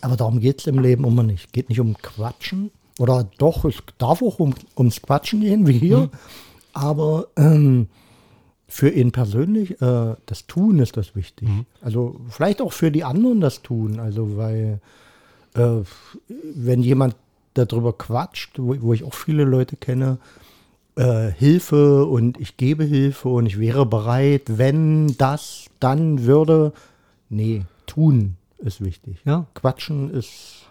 Aber 0.00 0.16
darum 0.16 0.40
geht 0.40 0.60
es 0.60 0.66
im 0.66 0.78
Leben 0.78 1.04
immer 1.04 1.24
nicht. 1.24 1.52
Geht 1.52 1.68
nicht 1.68 1.80
um 1.80 1.96
Quatschen. 1.96 2.70
Oder 2.98 3.28
doch, 3.38 3.64
es 3.64 3.76
darf 3.98 4.22
auch 4.22 4.38
um, 4.38 4.54
ums 4.76 5.02
Quatschen 5.02 5.40
gehen, 5.40 5.66
wie 5.66 5.78
hier. 5.78 6.10
Aber 6.72 7.28
ähm, 7.36 7.88
für 8.70 8.88
ihn 8.88 9.12
persönlich, 9.12 9.82
äh, 9.82 10.14
das 10.26 10.46
Tun 10.46 10.78
ist 10.78 10.96
das 10.96 11.16
wichtig. 11.16 11.48
Also 11.82 12.20
vielleicht 12.28 12.62
auch 12.62 12.72
für 12.72 12.90
die 12.90 13.04
anderen 13.04 13.40
das 13.40 13.62
Tun. 13.62 13.98
Also 13.98 14.36
weil 14.36 14.80
äh, 15.54 15.82
wenn 16.54 16.82
jemand 16.82 17.16
darüber 17.54 17.92
quatscht, 17.92 18.58
wo, 18.58 18.76
wo 18.80 18.94
ich 18.94 19.04
auch 19.04 19.14
viele 19.14 19.44
Leute 19.44 19.76
kenne, 19.76 20.18
äh, 20.96 21.30
Hilfe 21.32 22.06
und 22.06 22.40
ich 22.40 22.56
gebe 22.56 22.84
Hilfe 22.84 23.28
und 23.28 23.46
ich 23.46 23.58
wäre 23.58 23.86
bereit, 23.86 24.42
wenn 24.46 25.16
das, 25.18 25.66
dann 25.80 26.24
würde. 26.24 26.72
Nee, 27.28 27.62
tun 27.86 28.36
ist 28.58 28.84
wichtig. 28.84 29.18
Ja. 29.24 29.46
Quatschen 29.54 30.10
ist. 30.12 30.66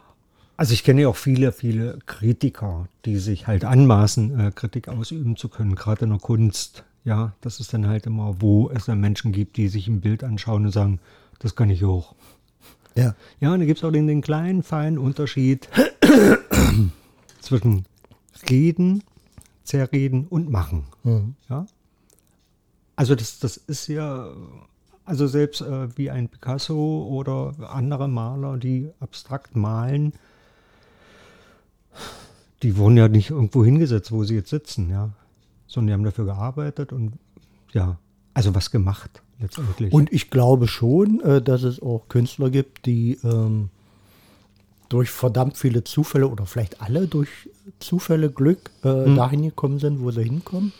Also 0.57 0.73
ich 0.73 0.83
kenne 0.83 1.03
ja 1.03 1.07
auch 1.07 1.15
viele, 1.15 1.51
viele 1.53 1.99
Kritiker, 2.05 2.88
die 3.05 3.17
sich 3.17 3.47
halt 3.47 3.63
anmaßen, 3.63 4.39
äh, 4.39 4.51
Kritik 4.51 4.89
ausüben 4.89 5.38
zu 5.38 5.47
können, 5.47 5.75
gerade 5.75 6.03
in 6.03 6.12
der 6.12 6.19
Kunst. 6.19 6.83
Ja, 7.10 7.34
das 7.41 7.60
ist 7.60 7.74
dann 7.74 7.88
halt 7.88 8.06
immer, 8.06 8.39
wo 8.39 8.69
es 8.69 8.86
dann 8.86 9.00
Menschen 9.00 9.32
gibt, 9.32 9.58
die 9.58 9.67
sich 9.67 9.88
ein 9.88 10.00
Bild 10.00 10.24
anschauen 10.24 10.65
und 10.65 10.72
sagen, 10.72 11.00
das 11.39 11.56
kann 11.56 11.72
ich 11.72 11.84
hoch. 11.84 12.13
Ja. 12.93 13.15
Ja, 13.39 13.52
und 13.52 13.62
da 13.62 13.65
gibt 13.65 13.80
es 13.80 13.84
auch 13.84 13.89
den, 13.89 14.06
den 14.06 14.22
kleinen, 14.22 14.62
feinen 14.62 15.00
Unterschied 15.00 15.67
zwischen 17.41 17.86
Reden, 18.48 19.04
Zerreden 19.63 20.28
und 20.28 20.52
Machen. 20.52 20.84
Mhm. 21.04 21.34
Ja? 21.50 21.65
Also 22.95 23.15
das, 23.15 23.39
das 23.39 23.58
ist 23.58 23.88
ja, 23.88 24.30
also 25.04 25.26
selbst 25.26 25.62
äh, 25.62 25.98
wie 25.98 26.12
ein 26.12 26.30
Picasso 26.30 27.08
oder 27.10 27.56
andere 27.72 28.08
Maler, 28.08 28.58
die 28.58 28.88
abstrakt 29.00 29.56
malen, 29.56 30.13
die 32.62 32.78
wurden 32.78 32.98
ja 32.98 33.08
nicht 33.08 33.32
irgendwo 33.32 33.65
hingesetzt, 33.65 34.12
wo 34.12 34.24
sie 34.24 34.36
jetzt 34.36 34.52
sitzen, 34.52 34.91
ja. 34.91 35.10
Sondern 35.69 35.88
die 35.88 35.93
haben 35.93 36.03
dafür 36.03 36.25
gearbeitet 36.25 36.91
und 36.91 37.13
ja, 37.71 37.97
also 38.34 38.53
was 38.53 38.71
gemacht 38.71 39.21
letztendlich. 39.39 39.93
Und 39.93 40.12
ich 40.12 40.29
glaube 40.29 40.67
schon, 40.67 41.21
äh, 41.21 41.41
dass 41.41 41.63
es 41.63 41.82
auch 41.82 42.08
Künstler 42.10 42.49
gibt, 42.49 42.86
die 42.86 43.17
ähm, 43.23 43.69
durch 44.89 45.12
verdammt 45.12 45.58
viele 45.58 45.84
Zufälle 45.84 46.27
oder 46.27 46.45
vielleicht 46.45 46.82
alle 46.82 47.08
durch 47.08 47.29
Zufälle 47.79 48.32
Glück 48.32 48.71
äh, 48.84 49.15
dahin 49.15 49.43
gekommen 49.43 49.79
sind, 49.79 50.01
wo 50.01 50.12
sie 50.12 50.23
hinkommen. 50.23 50.73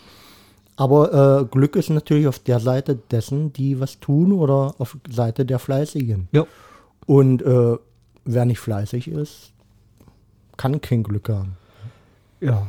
Aber 0.76 1.42
äh, 1.42 1.46
Glück 1.46 1.76
ist 1.76 1.90
natürlich 1.90 2.28
auf 2.28 2.40
der 2.40 2.60
Seite 2.60 2.98
dessen, 3.12 3.54
die 3.54 3.80
was 3.80 4.00
tun 4.00 4.32
oder 4.32 4.76
auf 4.80 4.98
Seite 5.10 5.46
der 5.46 5.60
Fleißigen. 5.60 6.28
ja, 6.32 6.48
Und 7.06 7.42
äh, 7.42 7.78
wer 8.26 8.46
nicht 8.46 8.60
fleißig 8.60 9.10
ist, 9.10 9.52
kann 10.58 10.82
kein 10.82 11.04
Glück 11.04 11.30
haben. 11.30 11.58
ja. 12.42 12.68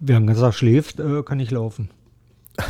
Wer 0.00 0.18
den 0.18 0.26
ganzen 0.26 0.42
Tag 0.42 0.54
schläft, 0.54 1.00
äh, 1.00 1.22
kann 1.22 1.38
nicht 1.38 1.50
laufen. 1.50 1.90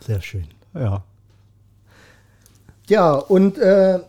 Sehr 0.00 0.20
schön. 0.20 0.46
Ja. 0.74 1.04
Ja, 2.88 3.12
und 3.12 3.58
äh, 3.58 4.00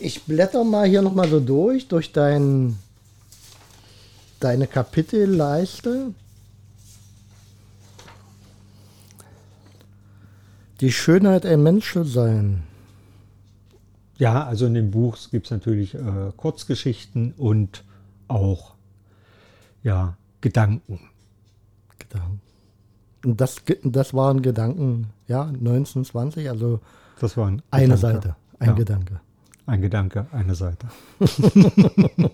ich 0.00 0.24
blätter 0.24 0.64
mal 0.64 0.88
hier 0.88 1.02
nochmal 1.02 1.28
so 1.28 1.38
durch, 1.40 1.86
durch 1.88 2.12
dein, 2.12 2.78
deine 4.40 4.66
Kapitelleiste. 4.66 6.12
Die 10.80 10.90
Schönheit, 10.92 11.46
ein 11.46 11.62
Mensch 11.62 11.92
zu 11.92 12.02
sein. 12.02 12.64
Ja, 14.18 14.44
also 14.44 14.66
in 14.66 14.74
dem 14.74 14.90
Buch 14.90 15.16
gibt 15.30 15.46
es 15.46 15.50
natürlich 15.50 15.94
äh, 15.94 16.32
Kurzgeschichten 16.36 17.32
und 17.36 17.84
auch 18.28 18.74
ja, 19.82 20.16
Gedanken. 20.40 21.00
Gedanken. 21.98 22.40
Und 23.24 23.40
das, 23.40 23.56
das 23.82 24.12
waren 24.14 24.42
Gedanken, 24.42 25.08
ja, 25.28 25.42
1920, 25.44 26.48
also 26.50 26.80
Das 27.20 27.36
war 27.36 27.46
ein 27.48 27.62
eine 27.70 27.94
Gedanke. 27.94 27.98
Seite, 28.22 28.36
ein 28.58 28.68
ja, 28.68 28.74
Gedanke. 28.74 29.20
Ein 29.66 29.80
Gedanke, 29.80 30.26
eine 30.32 30.54
Seite. 30.54 30.88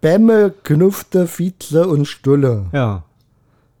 Bämme, 0.00 0.54
Knufte, 0.62 1.26
Vize 1.26 1.86
und 1.86 2.06
Stulle. 2.06 2.66
Ja. 2.72 3.04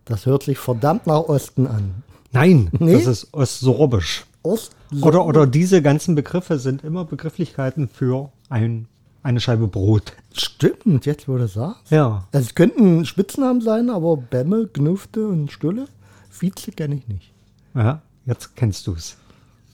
Das 0.04 0.26
hört 0.26 0.42
sich 0.44 0.58
verdammt 0.58 1.06
nach 1.06 1.20
Osten 1.20 1.66
an. 1.66 2.02
Nein, 2.32 2.68
Nee? 2.78 2.92
das 2.92 3.06
ist 3.06 3.32
Ostsorbisch. 3.34 4.26
Ost 4.42 4.72
Oder, 5.02 5.24
oder 5.26 5.46
diese 5.46 5.82
ganzen 5.82 6.14
Begriffe 6.14 6.58
sind 6.58 6.84
immer 6.84 7.04
Begrifflichkeiten 7.04 7.88
für 7.88 8.30
ein, 8.48 8.86
eine 9.26 9.40
Scheibe 9.40 9.66
Brot. 9.66 10.12
Stimmt, 10.32 11.04
jetzt 11.04 11.28
wo 11.28 11.36
du 11.36 11.48
sagst. 11.48 11.90
Ja. 11.90 12.28
Also 12.32 12.46
es 12.46 12.54
könnten 12.54 13.04
Spitznamen 13.04 13.60
sein, 13.60 13.90
aber 13.90 14.16
Bämme, 14.16 14.68
Knufte 14.72 15.26
und 15.26 15.50
Stulle, 15.50 15.86
Vize 16.30 16.70
kenne 16.70 16.94
ich 16.94 17.08
nicht. 17.08 17.32
Ja, 17.74 18.02
jetzt 18.24 18.54
kennst 18.54 18.86
du 18.86 18.92
es. 18.92 19.16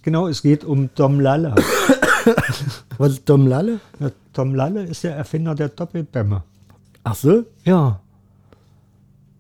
Genau, 0.01 0.27
es 0.27 0.41
geht 0.41 0.65
um 0.65 0.93
Tom 0.95 1.21
Lalle. 1.21 1.55
Was 2.99 3.13
ist 3.13 3.29
Dom 3.29 3.47
Lalle? 3.47 3.81
Ja, 4.01 4.11
Tom 4.33 4.55
Lalle 4.55 4.85
ist 4.85 5.05
der 5.05 5.17
Erfinder 5.17 5.55
der 5.55 5.69
Doppelbämme. 5.69 6.43
Ach 7.05 7.15
so? 7.15 7.45
Ja. 7.65 8.01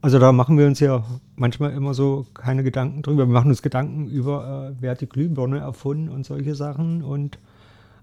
Also 0.02 0.18
da 0.18 0.32
machen 0.32 0.58
wir 0.58 0.66
uns 0.66 0.78
ja 0.80 1.04
manchmal 1.36 1.72
immer 1.72 1.94
so 1.94 2.26
keine 2.34 2.62
Gedanken 2.62 3.00
drüber. 3.00 3.26
Wir 3.26 3.32
machen 3.32 3.50
uns 3.50 3.62
Gedanken 3.62 4.08
über, 4.08 4.72
äh, 4.72 4.76
wer 4.80 4.90
hat 4.90 5.00
die 5.00 5.08
Glühbirne 5.08 5.60
erfunden 5.60 6.10
und 6.10 6.26
solche 6.26 6.54
Sachen. 6.54 7.02
Und 7.02 7.38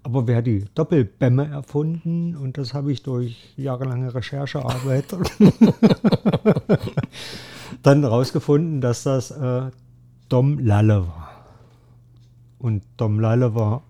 aber 0.03 0.27
wer 0.27 0.37
hat 0.37 0.47
die 0.47 0.65
Doppelbämme 0.75 1.47
erfunden? 1.47 2.35
Und 2.35 2.57
das 2.57 2.73
habe 2.73 2.91
ich 2.91 3.03
durch 3.03 3.53
jahrelange 3.57 4.13
Recherchearbeit 4.13 5.05
dann 7.83 8.05
rausgefunden, 8.05 8.81
dass 8.81 9.03
das 9.03 9.31
äh, 9.31 9.71
Dom 10.29 10.59
Lalle 10.59 11.07
war. 11.07 11.29
Und 12.59 12.83
Dom 12.97 13.19
Lalle 13.19 13.55
war 13.55 13.83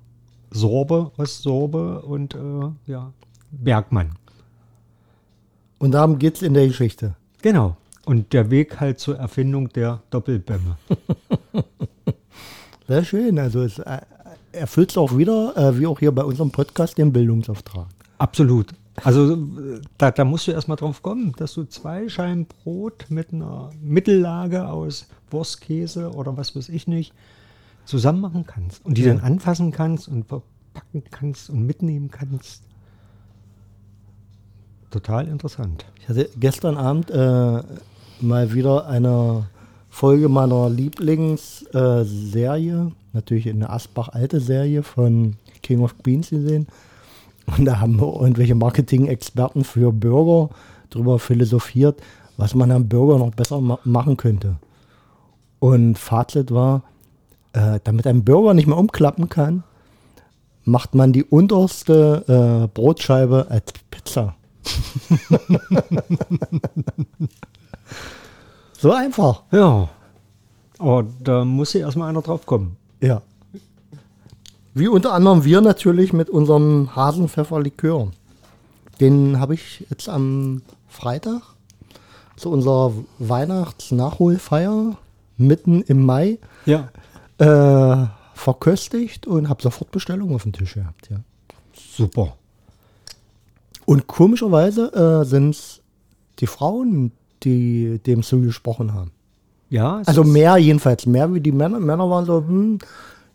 Sorbe, 0.52 1.12
Ostsorbe 1.18 2.02
und 2.02 2.36
äh, 2.36 2.92
ja, 2.92 3.14
Bergmann. 3.52 4.12
Und 5.78 5.92
darum 5.92 6.20
geht 6.20 6.36
es 6.36 6.42
in 6.42 6.54
der 6.54 6.68
Geschichte. 6.68 7.16
Genau. 7.42 7.78
Und 8.06 8.34
der 8.34 8.50
Weg 8.50 8.80
halt 8.80 9.00
zur 9.00 9.18
Erfindung 9.18 9.70
der 9.70 10.02
Doppelbämme. 10.10 10.78
Sehr 12.88 13.06
schön. 13.06 13.38
Also 13.38 13.62
es 13.62 13.80
erfüllt 14.52 14.98
auch 14.98 15.18
wieder, 15.18 15.56
äh, 15.58 15.80
wie 15.80 15.88
auch 15.88 16.00
hier 16.00 16.12
bei 16.12 16.24
unserem 16.24 16.52
Podcast, 16.52 16.98
den 16.98 17.12
Bildungsauftrag. 17.14 17.88
Absolut. 18.18 18.74
Also 19.04 19.34
äh, 19.36 19.82
da, 19.98 20.12
da 20.12 20.26
musst 20.26 20.48
du 20.48 20.52
erstmal 20.52 20.78
drauf 20.78 21.02
kommen, 21.02 21.34
dass 21.38 21.54
du 21.54 21.64
zwei 21.66 22.10
Scheiben 22.10 22.46
Brot 22.46 23.06
mit 23.10 23.32
einer 23.34 23.70
Mittellage 23.82 24.68
aus 24.68 25.08
Wurstkäse 25.32 26.12
oder 26.12 26.36
was 26.38 26.56
weiß 26.56 26.70
ich 26.70 26.88
nicht 26.88 27.14
zusammen 27.86 28.22
machen 28.22 28.46
kannst 28.46 28.86
und 28.86 28.98
die 28.98 29.04
Ja. 29.04 29.14
dann 29.14 29.24
anfassen 29.24 29.72
kannst 29.72 30.08
und 30.08 30.28
verpacken 30.28 31.04
kannst 31.12 31.50
und 31.50 31.66
mitnehmen 31.66 32.10
kannst. 32.12 32.64
Total 34.92 35.28
interessant. 35.28 35.86
Ich 36.00 36.10
hatte 36.10 36.30
gestern 36.40 36.76
Abend 36.76 37.12
äh, 37.12 37.62
mal 38.22 38.54
wieder 38.54 38.88
eine 38.88 39.48
Folge 39.90 40.30
meiner 40.30 40.70
Lieblingsserie, 40.70 42.06
Serie, 42.06 42.92
natürlich 43.14 43.50
eine 43.50 43.70
Asbach-alte 43.70 44.40
Serie 44.40 44.84
von 44.84 45.36
King 45.62 45.82
of 45.82 45.98
Queens 45.98 46.30
gesehen. 46.30 46.68
Und 47.58 47.66
da 47.66 47.80
haben 47.80 48.00
irgendwelche 48.00 48.56
Marketing-Experten 48.56 49.64
für 49.64 49.92
Burger 49.92 50.50
darüber 50.90 51.20
philosophiert, 51.20 52.02
was 52.38 52.56
man 52.56 52.72
am 52.72 52.88
Burger 52.88 53.18
noch 53.18 53.32
besser 53.32 53.60
ma 53.60 53.80
machen 53.84 54.18
könnte. 54.18 54.56
Und 55.60 55.98
Fazit 55.98 56.52
war, 56.52 56.84
äh, 57.54 57.80
damit 57.84 58.08
ein 58.08 58.24
Burger 58.24 58.54
nicht 58.54 58.68
mehr 58.68 58.78
umklappen 58.78 59.30
kann, 59.30 59.64
macht 60.64 60.96
man 60.96 61.12
die 61.12 61.24
unterste 61.24 62.64
äh, 62.64 62.68
Brotscheibe 62.68 63.48
als 63.50 63.74
Pizza. 63.90 64.36
so 68.80 68.92
einfach. 68.92 69.44
Ja. 69.52 69.90
Aber 70.78 71.06
da 71.22 71.44
muss 71.46 71.74
ja 71.74 71.82
erstmal 71.82 72.10
einer 72.10 72.22
drauf 72.22 72.46
kommen. 72.46 72.78
Ja. 73.02 73.22
Wie 74.74 74.88
unter 74.88 75.14
anderem 75.14 75.44
wir 75.44 75.62
natürlich 75.62 76.14
mit 76.14 76.30
unserem 76.30 76.96
Hasenpfefferlikör. 76.96 78.10
Den 79.00 79.40
habe 79.40 79.54
ich 79.56 79.86
jetzt 79.90 80.08
am 80.10 80.62
Freitag 80.88 81.42
zu 82.38 82.50
unserer 82.50 82.94
Weihnachtsnachholfeier 83.18 84.96
mitten 85.38 85.82
im 85.84 86.06
Mai 86.06 86.38
Ja. 86.66 86.90
äh, 87.38 88.08
verköstigt 88.34 89.28
und 89.28 89.50
habe 89.50 89.62
sofort 89.62 89.92
Bestellungen 89.92 90.36
auf 90.36 90.44
dem 90.44 90.54
Tisch 90.54 90.76
gehabt. 90.76 91.10
Ja. 91.10 91.18
Super. 91.74 92.36
Und 93.86 94.08
komischerweise 94.08 94.94
äh, 94.94 95.26
sind 95.26 95.50
es 95.52 95.82
die 96.40 96.48
Frauen, 96.48 97.12
die 97.44 98.00
dem 98.06 98.22
so 98.24 98.40
gesprochen 98.40 98.94
haben. 98.94 99.12
Ja, 99.70 100.02
Also 100.06 100.24
mehr 100.24 100.58
jedenfalls, 100.58 101.06
mehr 101.06 101.32
wie 101.34 101.40
die 101.42 101.52
Männer. 101.52 101.80
Männer 101.80 102.10
waren 102.10 102.26
so, 102.26 102.38
hm, 102.46 102.80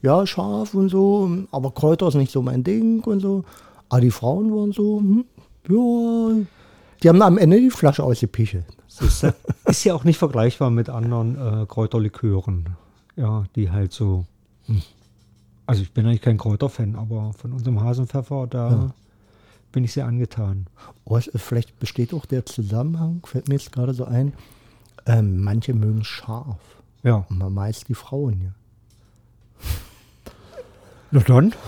ja, 0.02 0.26
scharf 0.26 0.74
und 0.74 0.88
so, 0.88 1.30
aber 1.50 1.70
Kräuter 1.70 2.08
ist 2.08 2.14
nicht 2.16 2.32
so 2.32 2.42
mein 2.42 2.64
Ding 2.64 3.02
und 3.04 3.20
so. 3.20 3.44
Aber 3.88 4.00
die 4.00 4.10
Frauen 4.10 4.50
waren 4.52 4.72
so, 4.72 4.98
hm, 4.98 5.24
ja, 5.68 6.44
die 7.02 7.08
haben 7.08 7.22
am 7.22 7.38
Ende 7.38 7.60
die 7.60 7.70
Flasche 7.70 8.02
ausgepichelt. 8.02 8.64
es 8.88 9.00
ist, 9.00 9.22
ja- 9.22 9.34
ist 9.66 9.84
ja 9.84 9.94
auch 9.94 10.04
nicht 10.04 10.18
vergleichbar 10.18 10.70
mit 10.70 10.88
anderen 10.88 11.36
äh, 11.62 11.66
Kräuterlikören. 11.66 12.70
Ja, 13.16 13.44
die 13.54 13.70
halt 13.70 13.92
so. 13.92 14.24
hm. 14.66 14.82
Also 15.66 15.82
ich 15.82 15.92
bin 15.92 16.04
eigentlich 16.04 16.20
kein 16.20 16.36
Kräuterfan, 16.36 16.94
aber 16.96 17.32
von 17.38 17.52
unserem 17.52 17.80
Hasenpfeffer, 17.82 18.46
da 18.48 18.70
Ja. 18.70 18.90
Bin 19.74 19.84
ich 19.84 19.92
sehr 19.92 20.06
angetan. 20.06 20.66
Oh, 21.04 21.16
es, 21.16 21.30
vielleicht 21.34 21.78
besteht 21.80 22.14
auch 22.14 22.24
der 22.26 22.46
Zusammenhang, 22.46 23.20
fällt 23.26 23.48
mir 23.48 23.56
jetzt 23.56 23.72
gerade 23.72 23.92
so 23.92 24.04
ein, 24.04 24.32
ähm, 25.04 25.42
manche 25.42 25.74
mögen 25.74 26.04
scharf. 26.04 26.60
Ja. 27.02 27.26
Aber 27.28 27.50
meist 27.50 27.88
die 27.88 27.94
Frauen, 27.94 28.40
ja. 28.40 28.52
Na 31.10 31.20
dann? 31.20 31.52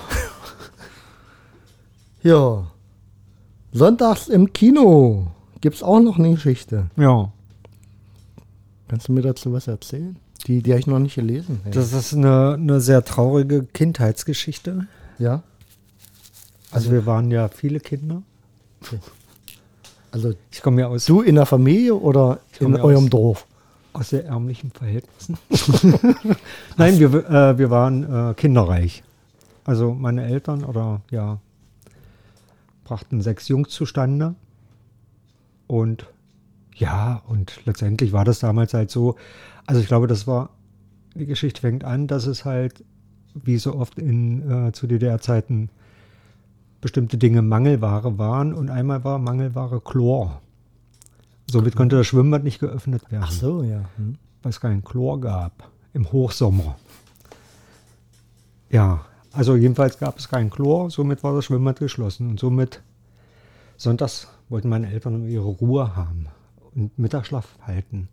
Ja. 2.23 2.66
Sonntags 3.71 4.27
im 4.27 4.53
Kino 4.53 5.29
gibt 5.61 5.77
es 5.77 5.83
auch 5.85 6.01
noch 6.01 6.19
eine 6.19 6.33
Geschichte. 6.33 6.90
Ja. 6.97 7.31
Kannst 8.88 9.07
du 9.07 9.12
mir 9.12 9.23
dazu 9.23 9.53
was 9.53 9.69
erzählen? 9.69 10.16
Die, 10.49 10.61
die 10.61 10.73
habe 10.73 10.81
ich 10.81 10.88
noch 10.88 10.99
nicht 10.99 11.14
gelesen. 11.14 11.61
Das 11.71 11.92
ist 11.92 12.14
eine, 12.14 12.55
eine 12.55 12.81
sehr 12.81 13.05
traurige 13.05 13.62
Kindheitsgeschichte. 13.64 14.88
ja. 15.19 15.45
Also 16.71 16.91
wir 16.91 17.07
waren 17.07 17.31
ja 17.31 17.49
viele 17.49 17.81
Kinder. 17.81 18.23
Also 20.13 20.33
Ich 20.51 20.63
komme 20.63 20.81
ja 20.81 20.87
aus, 20.89 21.05
du 21.05 21.21
in 21.21 21.35
der 21.35 21.45
Familie 21.45 21.95
oder 21.95 22.39
in 22.59 22.73
komme 22.73 22.83
eurem 22.85 23.05
aus- 23.05 23.11
Dorf? 23.11 23.47
aus 23.93 24.09
sehr 24.11 24.25
ärmlichen 24.27 24.71
Verhältnissen. 24.71 25.37
Nein, 26.79 26.99
wir, 26.99 27.13
äh, 27.29 27.59
wir 27.59 27.69
waren 27.71 28.31
äh, 28.31 28.35
kinderreich. 28.35 29.03
Also 29.65 29.93
meine 29.93 30.25
Eltern 30.25 30.65
oder 30.65 31.03
ja, 31.11 31.39
brachten 32.85 33.21
sechs 33.21 33.49
Jungs 33.49 33.71
zustande. 33.71 34.35
Und 35.67 36.07
ja, 36.77 37.23
und 37.27 37.61
letztendlich 37.67 38.13
war 38.13 38.25
das 38.25 38.39
damals 38.39 38.73
halt 38.75 38.91
so. 38.91 39.17
Also 39.67 39.81
ich 39.81 39.87
glaube, 39.87 40.07
das 40.07 40.27
war, 40.27 40.51
die 41.15 41.27
Geschichte 41.27 41.61
fängt 41.61 41.85
an, 41.85 42.07
dass 42.07 42.27
es 42.27 42.45
halt, 42.47 42.85
wie 43.35 43.59
so 43.59 43.75
oft 43.75 43.99
in 43.99 44.69
äh, 44.69 44.73
zu 44.73 44.87
DDR-Zeiten, 44.87 45.69
bestimmte 46.87 47.18
Dinge 47.18 47.42
Mangelware 47.42 48.16
waren 48.16 48.55
und 48.55 48.70
einmal 48.70 49.03
war 49.03 49.18
Mangelware 49.18 49.81
Chlor. 49.81 50.40
Somit 51.49 51.75
konnte 51.75 51.96
das 51.96 52.07
Schwimmbad 52.07 52.44
nicht 52.44 52.61
geöffnet 52.61 53.11
werden 53.11 53.25
Ach 53.27 53.33
so, 53.33 53.64
ja. 53.64 53.81
Hm. 53.96 54.18
weil 54.44 54.51
es 54.51 54.61
keinen 54.61 54.85
Chlor 54.85 55.20
gab 55.20 55.68
im 55.94 56.12
Hochsommer. 56.12 56.77
Ja, 58.70 59.05
also 59.33 59.57
jedenfalls 59.57 59.99
gab 59.99 60.16
es 60.16 60.29
keinen 60.29 60.49
Chlor, 60.49 60.88
somit 60.88 61.25
war 61.25 61.35
das 61.35 61.46
Schwimmbad 61.46 61.81
geschlossen 61.81 62.31
und 62.31 62.38
somit 62.38 62.83
sonntags 63.77 64.29
wollten 64.49 64.68
meine 64.68 64.88
Eltern 64.88 65.27
ihre 65.27 65.44
Ruhe 65.44 65.96
haben 65.96 66.29
und 66.77 66.96
Mittagsschlaf 66.96 67.59
halten. 67.62 68.09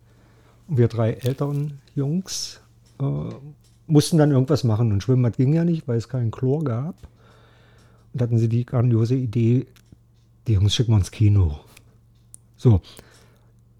Und 0.66 0.78
wir 0.78 0.88
drei 0.88 1.12
älteren 1.12 1.78
Jungs 1.94 2.60
äh, 3.00 3.04
mussten 3.86 4.18
dann 4.18 4.32
irgendwas 4.32 4.64
machen 4.64 4.90
und 4.90 5.04
Schwimmbad 5.04 5.36
ging 5.36 5.52
ja 5.52 5.64
nicht, 5.64 5.86
weil 5.86 5.96
es 5.96 6.08
keinen 6.08 6.32
Chlor 6.32 6.64
gab. 6.64 6.96
Und 8.14 8.22
hatten 8.22 8.38
sie 8.38 8.48
die 8.48 8.64
grandiose 8.64 9.16
Idee, 9.16 9.66
die 10.46 10.52
Jungs 10.54 10.74
schicken 10.74 10.92
wir 10.92 10.98
ins 10.98 11.10
Kino. 11.10 11.58
So, 12.56 12.80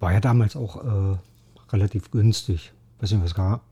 war 0.01 0.13
ja 0.13 0.21
damals 0.21 0.57
auch 0.57 0.85
äh, 0.85 1.17
relativ 1.73 2.11
günstig. 2.11 2.73
Weiß 3.01 3.13
nicht, 3.13 3.23
was 3.25 3.35
gab. 3.35 3.63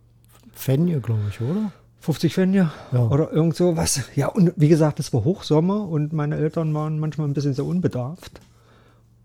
Fenje, 0.52 1.00
glaube 1.00 1.22
ich, 1.30 1.40
oder? 1.40 1.72
50 2.00 2.34
Pfennige 2.34 2.70
Ja. 2.92 3.00
oder 3.08 3.30
irgend 3.32 3.54
so 3.56 3.76
was. 3.76 4.02
Ja, 4.16 4.28
und 4.28 4.52
wie 4.56 4.68
gesagt, 4.68 4.98
es 5.00 5.12
war 5.12 5.24
Hochsommer 5.24 5.88
und 5.88 6.12
meine 6.12 6.36
Eltern 6.36 6.72
waren 6.74 6.98
manchmal 6.98 7.28
ein 7.28 7.34
bisschen 7.34 7.54
sehr 7.54 7.64
unbedarft 7.64 8.40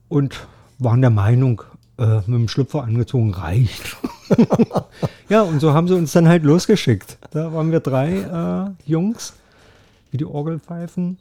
und 0.09 0.47
waren 0.79 1.01
der 1.01 1.09
Meinung, 1.09 1.63
äh, 1.97 2.17
mit 2.17 2.27
dem 2.27 2.47
Schlüpfer 2.47 2.83
angezogen 2.83 3.33
reicht. 3.33 3.97
ja, 5.29 5.41
und 5.41 5.59
so 5.59 5.73
haben 5.73 5.87
sie 5.87 5.95
uns 5.95 6.11
dann 6.11 6.27
halt 6.27 6.43
losgeschickt. 6.43 7.17
Da 7.31 7.51
waren 7.53 7.71
wir 7.71 7.79
drei 7.79 8.75
äh, 8.85 8.89
Jungs, 8.89 9.33
wie 10.11 10.17
die 10.17 10.25
Orgelpfeifen. 10.25 11.17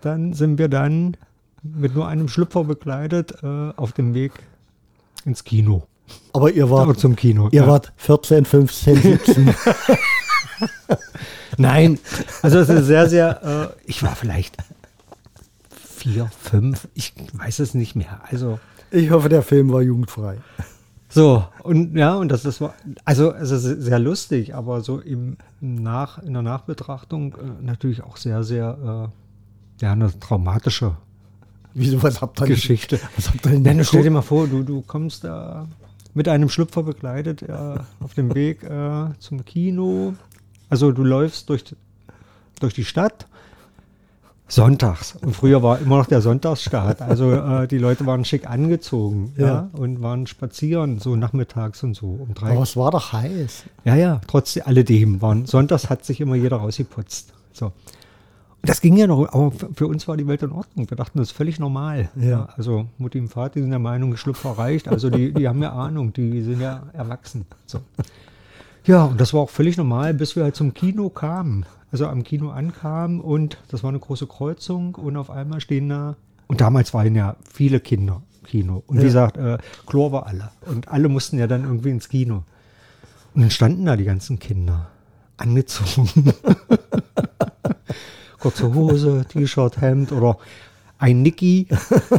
Dann 0.00 0.32
sind 0.32 0.58
wir 0.58 0.68
dann 0.68 1.16
mit 1.62 1.94
nur 1.94 2.08
einem 2.08 2.28
Schlüpfer 2.28 2.64
bekleidet 2.64 3.42
äh, 3.42 3.72
auf 3.76 3.92
dem 3.92 4.14
Weg 4.14 4.32
ins 5.24 5.44
Kino. 5.44 5.86
Aber 6.32 6.50
ihr 6.50 6.70
wart, 6.70 6.98
zum 6.98 7.16
Kino. 7.16 7.48
ihr 7.52 7.62
ja. 7.62 7.68
wart 7.68 7.92
14, 7.96 8.44
15, 8.44 8.96
17. 8.96 9.54
Nein, 11.56 11.98
also 12.42 12.58
es 12.58 12.68
ist 12.68 12.86
sehr, 12.86 13.08
sehr, 13.08 13.74
äh, 13.76 13.88
ich 13.88 14.02
war 14.02 14.16
vielleicht 14.16 14.56
vier, 15.70 16.30
fünf, 16.40 16.88
ich 16.94 17.12
weiß 17.34 17.58
es 17.58 17.74
nicht 17.74 17.94
mehr. 17.94 18.20
Also 18.30 18.58
ich 18.90 19.10
hoffe, 19.10 19.28
der 19.28 19.42
Film 19.42 19.72
war 19.72 19.82
jugendfrei. 19.82 20.38
So, 21.10 21.44
und 21.64 21.96
ja, 21.96 22.14
und 22.14 22.30
das, 22.30 22.60
war, 22.60 22.74
also 23.04 23.32
es 23.32 23.50
ist 23.50 23.64
sehr 23.64 23.98
lustig, 23.98 24.54
aber 24.54 24.80
so 24.80 25.00
im 25.00 25.36
Nach, 25.60 26.22
in 26.22 26.32
der 26.32 26.42
Nachbetrachtung 26.42 27.34
äh, 27.34 27.64
natürlich 27.64 28.02
auch 28.02 28.16
sehr, 28.16 28.44
sehr, 28.44 29.10
äh, 29.80 29.82
ja, 29.84 29.92
eine 29.92 30.18
traumatische 30.18 30.96
Wieso, 31.74 32.02
was 32.02 32.20
habt 32.20 32.40
ihr 32.40 32.46
Geschichte. 32.46 32.98
Was 33.16 33.28
habt 33.28 33.46
ihr 33.46 33.52
denn 33.52 33.62
Nein, 33.62 33.84
stell 33.84 34.02
dir 34.02 34.10
mal 34.10 34.22
vor, 34.22 34.46
du, 34.48 34.62
du 34.62 34.82
kommst 34.82 35.24
da 35.24 35.68
mit 36.14 36.28
einem 36.28 36.48
Schlüpfer 36.48 36.82
bekleidet 36.82 37.42
äh, 37.42 37.76
auf 38.00 38.14
dem 38.14 38.34
Weg 38.34 38.62
äh, 38.64 39.06
zum 39.18 39.44
Kino. 39.44 40.14
Also 40.68 40.92
du 40.92 41.04
läufst 41.04 41.48
durch, 41.48 41.64
durch 42.58 42.74
die 42.74 42.84
Stadt 42.84 43.26
sonntags. 44.50 45.16
Und 45.16 45.34
früher 45.34 45.62
war 45.62 45.78
immer 45.78 45.98
noch 45.98 46.06
der 46.06 46.20
Sonntagsstart. 46.20 47.02
Also 47.02 47.32
äh, 47.32 47.68
die 47.68 47.78
Leute 47.78 48.06
waren 48.06 48.24
schick 48.24 48.48
angezogen 48.48 49.32
ja. 49.36 49.46
Ja. 49.46 49.70
und 49.72 50.02
waren 50.02 50.26
spazieren, 50.26 50.98
so 50.98 51.16
nachmittags 51.16 51.82
und 51.82 51.94
so 51.94 52.06
um 52.06 52.34
drei. 52.34 52.50
Aber 52.50 52.62
es 52.62 52.76
war 52.76 52.90
doch 52.90 53.12
heiß. 53.12 53.64
Ja, 53.84 53.94
ja, 53.94 54.20
trotz 54.26 54.58
alledem 54.62 55.22
waren 55.22 55.46
sonntags 55.46 55.88
hat 55.88 56.04
sich 56.04 56.20
immer 56.20 56.34
jeder 56.34 56.58
rausgeputzt. 56.58 57.32
So. 57.52 57.66
Und 57.66 58.68
das 58.68 58.82
ging 58.82 58.96
ja 58.96 59.06
noch, 59.06 59.32
aber 59.32 59.52
für 59.74 59.86
uns 59.86 60.06
war 60.06 60.16
die 60.18 60.26
Welt 60.26 60.42
in 60.42 60.52
Ordnung. 60.52 60.90
Wir 60.90 60.96
dachten, 60.96 61.18
das 61.18 61.28
ist 61.28 61.36
völlig 61.36 61.58
normal. 61.58 62.10
Ja. 62.14 62.48
Also 62.56 62.86
Mutti 62.98 63.18
und 63.18 63.28
Vati 63.28 63.60
sind 63.60 63.70
der 63.70 63.78
Meinung, 63.78 64.16
Schlüpfer 64.16 64.50
reicht. 64.50 64.88
Also 64.88 65.08
die, 65.08 65.32
die 65.32 65.48
haben 65.48 65.62
ja 65.62 65.72
Ahnung, 65.72 66.12
die 66.12 66.42
sind 66.42 66.60
ja 66.60 66.82
erwachsen. 66.92 67.46
So. 67.64 67.80
Ja, 68.84 69.04
und 69.04 69.20
das 69.20 69.34
war 69.34 69.40
auch 69.40 69.50
völlig 69.50 69.76
normal, 69.76 70.14
bis 70.14 70.36
wir 70.36 70.44
halt 70.44 70.56
zum 70.56 70.74
Kino 70.74 71.10
kamen. 71.10 71.66
Also 71.92 72.06
am 72.06 72.22
Kino 72.22 72.50
ankamen 72.50 73.20
und 73.20 73.58
das 73.68 73.82
war 73.82 73.90
eine 73.90 73.98
große 73.98 74.26
Kreuzung 74.26 74.94
und 74.94 75.16
auf 75.16 75.28
einmal 75.28 75.60
stehen 75.60 75.88
da 75.88 76.16
Und 76.46 76.60
damals 76.60 76.94
waren 76.94 77.14
ja 77.16 77.36
viele 77.52 77.80
Kinder 77.80 78.22
im 78.40 78.46
Kino. 78.46 78.84
Und 78.86 78.98
wie 78.98 79.04
gesagt, 79.04 79.36
äh, 79.36 79.58
Chlor 79.86 80.12
war 80.12 80.26
alle. 80.26 80.50
Und 80.66 80.88
alle 80.88 81.08
mussten 81.08 81.38
ja 81.38 81.48
dann 81.48 81.64
irgendwie 81.64 81.90
ins 81.90 82.08
Kino. 82.08 82.44
Und 83.34 83.42
dann 83.42 83.50
standen 83.50 83.86
da 83.86 83.96
die 83.96 84.04
ganzen 84.04 84.38
Kinder. 84.38 84.88
Angezogen. 85.36 86.32
Kurze 88.38 88.72
Hose, 88.72 89.24
T-Shirt, 89.28 89.80
Hemd 89.80 90.12
oder 90.12 90.38
ein 90.98 91.22
Nicky. 91.22 91.66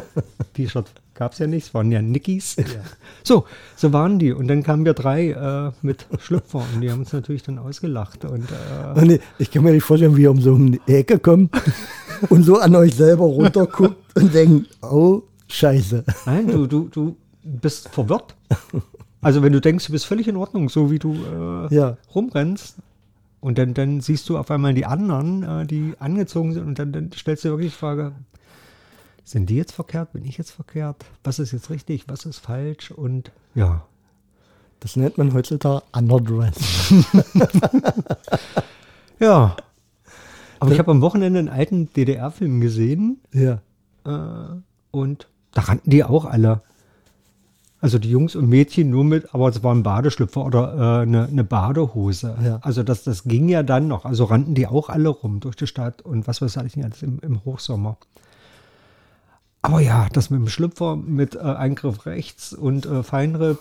T-Shirt 0.54 1.00
gab 1.21 1.34
es 1.34 1.38
ja 1.38 1.45
nicht, 1.45 1.67
es 1.67 1.73
waren 1.75 1.91
ja 1.91 2.01
Nickys. 2.01 2.55
So, 3.23 3.45
so 3.75 3.93
waren 3.93 4.17
die. 4.17 4.31
Und 4.31 4.47
dann 4.47 4.63
kamen 4.63 4.84
wir 4.86 4.95
drei 4.95 5.29
äh, 5.29 5.71
mit 5.84 6.07
Schlüpfer 6.17 6.65
und 6.73 6.81
die 6.81 6.89
haben 6.89 7.01
uns 7.01 7.13
natürlich 7.13 7.43
dann 7.43 7.60
ausgelacht. 7.60 8.25
Und 8.25 8.45
äh, 8.49 8.99
Und 8.99 9.19
ich, 9.38 9.51
kann 9.51 9.63
mir 9.63 9.71
nicht 9.71 9.84
vorstellen, 9.84 10.17
wie 10.17 10.23
ihr 10.23 10.31
um 10.31 10.41
so 10.41 10.57
die 10.57 10.81
Ecke 10.88 11.19
kommt 11.19 11.51
und 12.29 12.41
so 12.41 12.57
an 12.57 12.75
euch 12.75 12.95
selber 12.95 13.25
runterguckt 13.25 13.97
und 14.15 14.34
denkt, 14.34 14.75
oh, 14.81 15.21
scheiße. 15.47 16.03
nein, 16.25 16.47
du, 16.47 16.65
du, 16.65 16.89
du 16.89 17.15
bist 17.43 17.89
verwirrt. 17.89 18.34
Also 19.21 19.43
wenn 19.43 19.53
du 19.53 19.62
denkst, 19.62 19.86
du 19.86 19.91
bist 19.91 20.07
völlig 20.07 20.27
in 20.27 20.38
Ordnung, 20.38 20.69
so 20.69 20.89
wie 20.89 20.97
du 20.97 21.13
äh, 21.13 21.75
Ja. 21.75 21.97
rumrennst. 22.15 22.77
Und 23.39 23.60
dann, 23.60 23.75
dann 23.75 24.01
siehst 24.01 24.27
du 24.29 24.39
auf 24.39 24.49
einmal 24.49 24.73
die 24.73 24.88
anderen, 24.88 25.43
äh, 25.43 25.67
die 25.67 25.93
angezogen 25.99 26.53
sind 26.53 26.65
und 26.65 26.79
dann, 26.79 26.91
dann 26.91 27.12
stellst 27.12 27.43
du 27.43 27.49
dir 27.49 27.53
wirklich 27.53 27.73
die 27.73 27.77
Frage, 27.77 28.13
sind 29.23 29.49
die 29.49 29.55
jetzt 29.55 29.71
verkehrt? 29.73 30.13
Bin 30.13 30.25
ich 30.25 30.38
jetzt 30.38 30.51
verkehrt? 30.51 31.05
Was 31.23 31.39
ist 31.39 31.51
jetzt 31.51 31.69
richtig? 31.69 32.05
Was 32.07 32.25
ist 32.25 32.39
falsch? 32.39 32.91
Und 32.91 33.31
ja, 33.55 33.84
Das 34.79 34.95
nennt 34.95 35.17
man 35.17 35.34
heutzutage 35.34 35.84
Underdress. 35.93 36.55
ja. 39.19 39.55
Aber 40.60 40.71
ich 40.71 40.79
habe 40.79 40.91
am 40.91 41.01
Wochenende 41.01 41.39
einen 41.39 41.49
alten 41.49 41.91
DDR-Film 41.93 42.62
gesehen 42.62 43.19
Ja. 43.31 43.62
äh, 44.05 44.55
und 44.91 45.27
da 45.53 45.62
rannten 45.62 45.89
die 45.89 46.03
auch 46.03 46.25
alle. 46.25 46.62
Also 47.79 47.97
die 47.97 48.12
Jungs 48.12 48.36
und 48.36 48.47
Mädchen 48.47 48.91
nur 48.91 49.03
mit, 49.03 49.34
aber 49.34 49.49
es 49.49 49.63
war 49.63 49.73
ein 49.73 49.81
Badeschlüpfer 49.81 50.45
oder 50.45 50.99
äh, 50.99 51.01
eine, 51.01 51.25
eine 51.25 51.43
Badehose. 51.43 52.36
Ja. 52.43 52.60
Also 52.62 52.84
das, 52.84 53.03
das 53.03 53.23
ging 53.23 53.49
ja 53.49 53.63
dann 53.63 53.88
noch. 53.88 54.05
Also 54.05 54.25
rannten 54.25 54.53
die 54.53 54.67
auch 54.67 54.89
alle 54.89 55.10
rum 55.10 55.39
durch 55.39 55.55
die 55.55 55.65
Stadt 55.65 56.03
und 56.03 56.27
was 56.27 56.41
weiß 56.43 56.57
ich 56.57 56.75
nicht 56.75 56.86
alles 56.86 57.01
im, 57.01 57.19
im 57.21 57.43
Hochsommer. 57.43 57.97
Aber 59.62 59.80
ja, 59.80 60.08
das 60.12 60.30
mit 60.30 60.39
dem 60.39 60.47
Schlüpfer, 60.47 60.95
mit 60.95 61.36
äh, 61.36 61.39
Eingriff 61.39 62.06
rechts 62.06 62.54
und 62.54 62.86
äh, 62.86 63.04
Feinripp, 63.04 63.60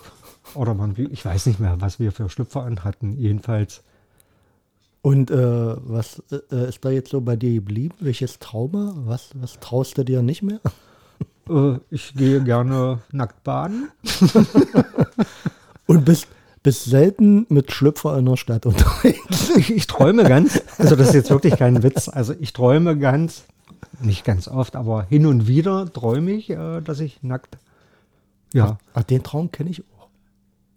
oder 0.54 0.74
man, 0.74 0.94
ich 0.96 1.24
weiß 1.24 1.46
nicht 1.46 1.60
mehr, 1.60 1.76
was 1.80 1.98
wir 1.98 2.12
für 2.12 2.28
Schlüpfer 2.30 2.62
anhatten, 2.62 3.16
jedenfalls. 3.18 3.82
Und 5.02 5.30
äh, 5.30 5.36
was 5.36 6.22
äh, 6.50 6.68
ist 6.68 6.84
da 6.84 6.90
jetzt 6.90 7.10
so 7.10 7.20
bei 7.20 7.36
dir 7.36 7.52
geblieben? 7.54 7.94
Welches 8.00 8.38
Trauma? 8.38 8.94
Was, 9.04 9.30
was 9.34 9.58
traust 9.60 9.96
du 9.98 10.04
dir 10.04 10.22
nicht 10.22 10.42
mehr? 10.42 10.60
Äh, 11.48 11.78
ich 11.90 12.14
gehe 12.14 12.42
gerne 12.42 13.00
nackt 13.12 13.42
baden. 13.44 13.90
Und 15.86 16.04
bist, 16.04 16.28
bist 16.62 16.84
selten 16.84 17.46
mit 17.48 17.72
Schlüpfer 17.72 18.18
in 18.18 18.26
der 18.26 18.36
Stadt 18.36 18.66
unterwegs. 18.66 19.50
Ich, 19.56 19.70
ich 19.74 19.86
träume 19.86 20.24
ganz, 20.24 20.62
also 20.78 20.96
das 20.96 21.08
ist 21.08 21.14
jetzt 21.14 21.30
wirklich 21.30 21.56
kein 21.56 21.82
Witz, 21.82 22.08
also 22.08 22.34
ich 22.38 22.52
träume 22.52 22.96
ganz, 22.98 23.44
nicht 24.02 24.24
ganz 24.24 24.48
oft, 24.48 24.76
aber 24.76 25.04
hin 25.04 25.26
und 25.26 25.46
wieder 25.46 25.90
träume 25.92 26.32
ich, 26.32 26.50
äh, 26.50 26.80
dass 26.80 27.00
ich 27.00 27.22
nackt, 27.22 27.58
ja, 28.52 28.78
Ach, 28.94 29.02
den 29.04 29.22
Traum 29.22 29.50
kenne 29.52 29.70
ich 29.70 29.82
auch. 29.96 30.08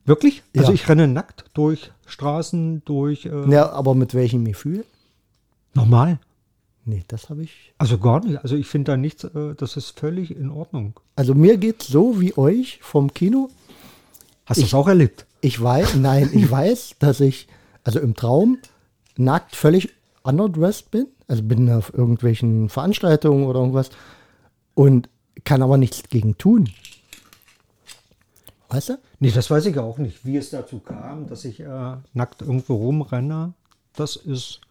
wirklich? 0.06 0.44
Also 0.56 0.70
Ja. 0.70 0.74
ich 0.76 0.88
renne 0.88 1.08
nackt 1.08 1.46
durch 1.54 1.92
Straßen, 2.06 2.84
durch, 2.86 3.26
äh, 3.26 3.50
Ja, 3.50 3.72
aber 3.72 3.96
mit 3.96 4.14
welchem 4.14 4.46
Gefühl? 4.46 4.86
normal. 5.74 6.20
Nee, 6.86 7.04
das 7.08 7.30
habe 7.30 7.44
ich. 7.44 7.74
Also 7.78 7.98
gar 7.98 8.20
nicht, 8.24 8.40
also 8.44 8.56
ich 8.58 8.68
finde 8.68 8.92
da 8.92 8.98
nichts, 8.98 9.24
äh, 9.24 9.56
das 9.56 9.78
ist 9.78 9.98
völlig 9.98 10.36
in 10.36 10.50
Ordnung. 10.52 11.00
Also 11.16 11.34
mir 11.34 11.58
geht's 11.58 11.88
so 11.88 12.20
wie 12.20 12.38
euch 12.38 12.80
vom 12.82 13.14
Kino. 13.14 13.50
Hast 14.46 14.58
du 14.58 14.64
das 14.64 14.74
auch 14.74 14.88
erlebt? 14.90 15.26
Ich 15.40 15.62
weiß, 15.62 15.96
nein, 15.96 16.30
ich 16.34 16.52
weiß, 16.52 16.96
dass 17.00 17.22
ich, 17.22 17.48
also 17.86 18.00
im 18.02 18.16
Traum, 18.16 18.58
nackt 19.16 19.56
völlig 19.56 19.94
underdressed 20.24 20.92
bin. 20.92 21.08
Also 21.28 21.44
bin 21.44 21.70
auf 21.72 21.94
irgendwelchen 21.94 22.70
Veranstaltungen 22.70 23.46
oder 23.46 23.60
irgendwas 23.60 23.90
und 24.76 25.10
kann 25.44 25.62
aber 25.62 25.78
nichts 25.78 26.04
gegen 26.10 26.38
tun. 26.38 26.70
Weißt 28.70 28.90
du? 28.90 28.98
Nee, 29.20 29.32
das 29.32 29.50
weiß 29.52 29.66
ich 29.68 29.78
auch 29.78 29.98
nicht, 30.00 30.26
wie 30.26 30.38
es 30.38 30.50
dazu 30.50 30.80
kam, 30.80 31.28
dass 31.28 31.46
ich 31.46 31.60
äh, 31.60 31.96
nackt 32.14 32.42
irgendwo 32.42 32.76
rumrenne. 32.76 33.54
Das 33.96 34.16
ist, 34.16 34.62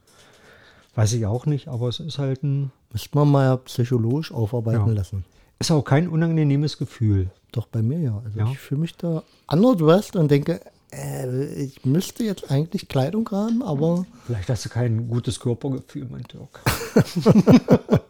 weiß 0.96 1.12
ich 1.12 1.26
auch 1.26 1.46
nicht, 1.46 1.68
aber 1.68 1.88
es 1.88 2.00
ist 2.00 2.18
halt 2.18 2.42
ein, 2.42 2.72
Müsste 2.92 3.16
man 3.16 3.30
mal 3.30 3.56
psychologisch 3.58 4.32
aufarbeiten 4.32 4.88
Ja. 4.88 4.92
lassen. 4.92 5.24
ist 5.58 5.70
auch 5.70 5.82
kein 5.84 6.08
unangenehmes 6.08 6.76
Gefühl. 6.76 7.30
Doch 7.52 7.66
bei 7.68 7.80
mir 7.80 8.00
ja. 8.00 8.20
Also 8.24 8.38
Ja. 8.38 8.50
ich 8.50 8.58
fühle 8.58 8.80
mich 8.82 8.96
da 8.96 9.22
underdressed 9.50 10.16
und 10.16 10.30
denke, 10.30 10.60
äh, 10.92 11.54
ich 11.54 11.84
müsste 11.84 12.22
jetzt 12.24 12.50
eigentlich 12.50 12.88
Kleidung 12.88 13.28
haben, 13.30 13.62
aber 13.62 14.04
Vielleicht 14.26 14.48
hast 14.50 14.64
du 14.64 14.68
kein 14.68 15.08
gutes 15.08 15.40
Körpergefühl, 15.40 16.06
mein 16.10 16.24
Dirk. 16.24 16.60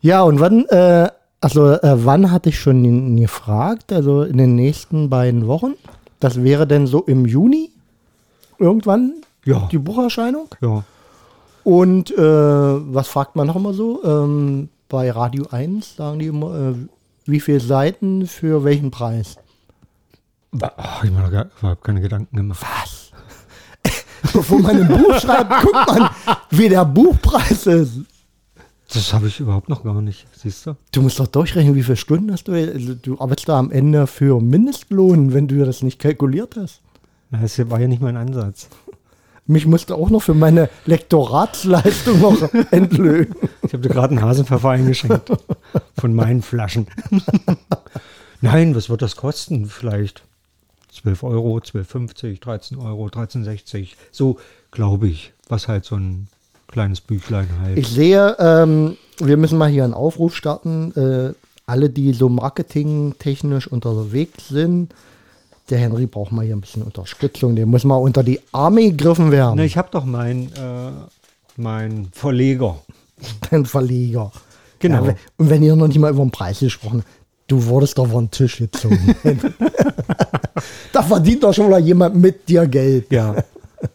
Ja, 0.00 0.22
und 0.22 0.38
wann, 0.40 0.64
äh, 0.66 1.08
also 1.40 1.72
äh, 1.72 2.04
wann 2.04 2.30
hatte 2.30 2.50
ich 2.50 2.58
schon 2.60 3.16
gefragt? 3.16 3.92
Also 3.92 4.22
in 4.22 4.38
den 4.38 4.54
nächsten 4.54 5.10
beiden 5.10 5.46
Wochen. 5.46 5.74
Das 6.20 6.42
wäre 6.42 6.66
denn 6.66 6.86
so 6.86 7.02
im 7.02 7.26
Juni 7.26 7.70
irgendwann 8.58 9.14
Ja. 9.44 9.68
die 9.70 9.78
Bucherscheinung. 9.78 10.48
Ja. 10.60 10.84
Und 11.64 12.10
äh, 12.16 12.16
was 12.22 13.08
fragt 13.08 13.36
man 13.36 13.46
noch 13.48 13.56
immer 13.56 13.74
so? 13.74 14.02
Ähm, 14.04 14.68
bei 14.88 15.10
Radio 15.10 15.46
1 15.50 15.96
sagen 15.96 16.18
die 16.18 16.26
immer, 16.26 16.54
äh, 16.70 16.74
wie 17.26 17.40
viele 17.40 17.60
Seiten 17.60 18.26
für 18.26 18.64
welchen 18.64 18.90
Preis? 18.90 19.36
Ach, 20.60 21.04
ich 21.04 21.10
habe 21.12 21.30
mir 21.30 21.50
überhaupt 21.60 21.84
keine 21.84 22.00
Gedanken 22.00 22.36
gemacht. 22.36 22.60
Was? 22.62 23.12
Bevor 24.32 24.58
man 24.60 24.76
ein 24.82 24.88
Buch 24.88 25.18
schreibt, 25.20 25.62
guckt 25.62 25.86
man, 25.98 26.10
wie 26.50 26.68
der 26.68 26.84
Buchpreis 26.84 27.66
ist. 27.66 28.00
Das 28.92 29.12
habe 29.12 29.28
ich 29.28 29.38
überhaupt 29.38 29.68
noch 29.68 29.84
gar 29.84 30.00
nicht, 30.00 30.26
siehst 30.34 30.64
du? 30.66 30.74
Du 30.92 31.02
musst 31.02 31.20
doch 31.20 31.26
durchrechnen, 31.26 31.74
wie 31.74 31.82
viele 31.82 31.96
Stunden 31.96 32.32
hast 32.32 32.48
du. 32.48 32.52
Also, 32.52 32.94
du 32.94 33.20
arbeitest 33.20 33.48
da 33.48 33.58
am 33.58 33.70
Ende 33.70 34.06
für 34.06 34.40
Mindestlohn, 34.40 35.34
wenn 35.34 35.46
du 35.46 35.62
das 35.64 35.82
nicht 35.82 35.98
kalkuliert 35.98 36.56
hast. 36.56 36.80
Na, 37.30 37.38
Das 37.40 37.58
war 37.70 37.78
ja 37.80 37.86
nicht 37.86 38.00
mein 38.00 38.16
Ansatz. 38.16 38.68
Mich 39.46 39.66
musste 39.66 39.94
auch 39.94 40.10
noch 40.10 40.20
für 40.22 40.34
meine 40.34 40.68
Lektoratsleistung 40.86 42.20
noch 42.20 42.42
entlöhnen. 42.70 43.34
Ich 43.62 43.72
habe 43.74 43.82
dir 43.82 43.88
gerade 43.90 44.10
einen 44.16 44.22
Hasenpfeffer 44.22 44.70
eingeschenkt 44.70 45.30
von 45.98 46.14
meinen 46.14 46.42
Flaschen. 46.42 46.86
Nein, 48.40 48.74
was 48.74 48.88
wird 48.88 49.02
das 49.02 49.16
kosten? 49.16 49.66
Vielleicht 49.66 50.22
12 51.02 51.22
Euro, 51.22 51.58
12,50, 51.58 52.40
13 52.40 52.78
Euro, 52.78 53.06
13,60. 53.06 53.90
So 54.10 54.38
glaube 54.70 55.08
ich, 55.08 55.32
was 55.48 55.68
halt 55.68 55.84
so 55.84 55.96
ein 55.96 56.28
kleines 56.66 57.00
Büchlein 57.00 57.48
halt. 57.60 57.78
Ich 57.78 57.88
sehe, 57.88 58.36
ähm, 58.38 58.96
wir 59.18 59.36
müssen 59.36 59.58
mal 59.58 59.68
hier 59.68 59.84
einen 59.84 59.94
Aufruf 59.94 60.36
starten. 60.36 60.92
Äh, 60.94 61.34
alle, 61.66 61.90
die 61.90 62.12
so 62.12 62.28
marketingtechnisch 62.28 63.66
unterwegs 63.66 64.48
sind, 64.48 64.94
der 65.70 65.78
Henry 65.78 66.06
braucht 66.06 66.32
mal 66.32 66.44
hier 66.44 66.56
ein 66.56 66.62
bisschen 66.62 66.82
Unterstützung. 66.82 67.54
Der 67.56 67.66
muss 67.66 67.84
mal 67.84 67.96
unter 67.96 68.22
die 68.22 68.40
Arme 68.52 68.90
gegriffen 68.90 69.30
werden. 69.30 69.56
Na, 69.56 69.64
ich 69.64 69.76
habe 69.76 69.88
doch 69.90 70.04
meinen 70.04 70.46
äh, 70.54 70.92
mein 71.56 72.08
Verleger. 72.12 72.78
Dein 73.50 73.66
Verleger. 73.66 74.32
Genau. 74.78 75.06
Ja, 75.06 75.14
und 75.36 75.50
wenn 75.50 75.62
ihr 75.62 75.74
noch 75.74 75.88
nicht 75.88 75.98
mal 75.98 76.12
über 76.12 76.22
den 76.22 76.30
Preis 76.30 76.60
gesprochen 76.60 77.02
habt, 77.04 77.17
du 77.48 77.64
wurdest 77.66 77.98
doch 77.98 78.04
über 78.06 78.20
den 78.20 78.30
Tisch 78.30 78.58
gezogen. 78.58 79.14
da 80.92 81.02
verdient 81.02 81.42
doch 81.42 81.52
schon 81.52 81.66
wieder 81.68 81.78
jemand 81.78 82.14
mit 82.16 82.48
dir 82.48 82.66
Geld. 82.66 83.10
Ja. 83.10 83.34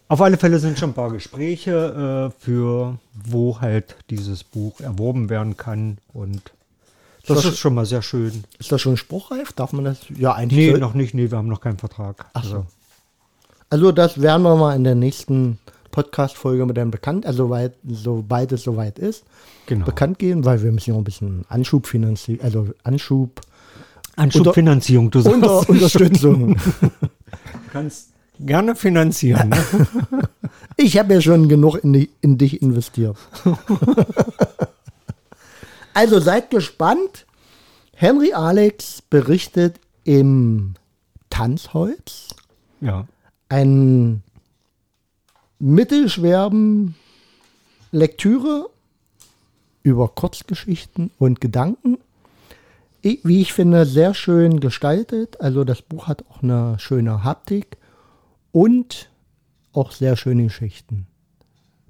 Auf 0.08 0.22
alle 0.22 0.38
Fälle 0.38 0.60
sind 0.60 0.78
schon 0.80 0.92
ein 0.92 0.94
paar 0.94 1.12
Gespräche 1.12 2.32
äh, 2.32 2.44
für, 2.44 2.98
wo 3.26 3.60
halt 3.60 3.96
dieses 4.10 4.44
Buch 4.44 4.80
erworben 4.80 5.30
werden 5.30 5.58
kann. 5.58 5.98
Und 6.13 6.42
das 7.28 7.38
Das- 7.38 7.46
ist 7.54 7.58
schon 7.60 7.74
mal 7.76 7.86
sehr 7.86 8.02
schön. 8.02 8.44
Ist 8.60 8.72
das 8.72 8.82
schon 8.82 8.98
spruchreif? 8.98 9.52
Darf 9.54 9.74
man 9.74 9.86
das? 9.86 9.98
Ja, 10.18 10.34
eigentlich. 10.34 10.58
Nee, 10.68 10.72
soll- 10.72 10.80
noch 10.80 10.94
nicht. 10.94 11.13
Nee, 11.13 11.32
wir 11.32 11.38
haben 11.38 11.48
noch 11.48 11.62
keinen 11.62 11.78
Vertrag. 11.78 12.26
Ach 12.34 12.43
so. 12.43 12.66
Also 13.70 13.91
das 13.91 14.22
werden 14.22 14.43
wir 14.43 14.56
mal 14.56 14.76
in 14.76 14.84
der 14.84 14.95
nächsten 14.95 15.58
Podcast-Folge 15.94 16.66
mit 16.66 16.76
dem 16.76 16.91
bekannt, 16.91 17.26
also 17.26 17.50
weit, 17.50 17.76
sobald 17.88 18.52
es 18.52 18.64
soweit 18.64 19.00
ist, 19.00 19.24
Genau. 19.68 19.86
bekannt 19.86 20.20
gehen, 20.20 20.44
weil 20.44 20.62
wir 20.62 20.74
müssen 20.74 20.89
ja 20.89 20.94
noch 20.96 21.02
ein 21.02 21.06
bisschen 21.06 21.46
Anschub 21.48 21.88
finanzieren, 21.88 22.41
also 22.44 22.68
Anschub, 22.84 23.39
Anschubfinanzierung, 24.18 25.10
du 25.10 25.22
sagst. 25.22 25.36
Unter 25.36 25.70
Unterstützung. 25.70 26.58
Du 27.32 27.80
kannst 27.80 28.10
gerne 28.39 28.76
finanzieren. 28.76 29.50
Ne? 29.50 29.58
Ich 30.78 30.98
habe 30.98 31.14
ja 31.16 31.22
schon 31.22 31.50
genug 31.50 31.84
in, 31.84 31.94
die, 31.94 32.10
in 32.22 32.38
dich 32.38 32.62
investiert. 32.62 33.18
also 35.94 36.20
seid 36.20 36.50
gespannt. 36.52 37.26
Henry 37.96 38.34
Alex 38.34 39.02
berichtet 39.02 39.80
im 40.04 40.74
Tanzholz 41.30 42.30
ja. 42.82 43.08
einen 43.50 44.24
mittelschweren 45.64 46.95
Lektüre 47.91 48.70
über 49.82 50.09
Kurzgeschichten 50.09 51.09
und 51.18 51.39
Gedanken. 51.39 51.99
Wie 53.01 53.41
ich 53.41 53.53
finde, 53.53 53.86
sehr 53.86 54.14
schön 54.14 54.59
gestaltet. 54.59 55.39
Also 55.39 55.64
das 55.64 55.82
Buch 55.82 56.07
hat 56.07 56.26
auch 56.30 56.43
eine 56.43 56.78
schöne 56.80 57.24
Haptik 57.24 57.78
und 58.51 59.09
auch 59.72 59.93
sehr 59.93 60.18
schöne 60.18 60.43
Geschichten. 60.43 61.07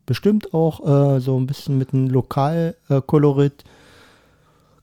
Bestimmt 0.05 0.53
auch 0.53 1.15
äh, 1.15 1.19
so 1.19 1.39
ein 1.39 1.47
bisschen 1.47 1.79
mit 1.79 1.93
einem 1.93 2.09
Lokalkolorit. 2.09 3.63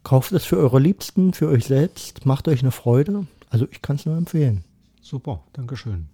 Kauft 0.02 0.32
es 0.32 0.44
für 0.44 0.56
eure 0.56 0.80
Liebsten, 0.80 1.32
für 1.32 1.48
euch 1.48 1.66
selbst, 1.66 2.26
macht 2.26 2.48
euch 2.48 2.62
eine 2.62 2.72
Freude. 2.72 3.26
Also 3.50 3.68
ich 3.70 3.82
kann 3.82 3.96
es 3.96 4.06
nur 4.06 4.16
empfehlen. 4.16 4.64
Super, 5.00 5.44
Dankeschön. 5.52 6.08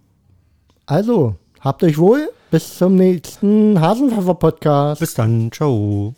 Also, 0.85 1.35
habt 1.61 1.83
euch 1.83 1.97
wohl. 1.97 2.29
Bis 2.49 2.77
zum 2.77 2.95
nächsten 2.95 3.79
Hasenpfeffer-Podcast. 3.79 4.99
Bis 4.99 5.13
dann. 5.13 5.51
Ciao. 5.51 6.13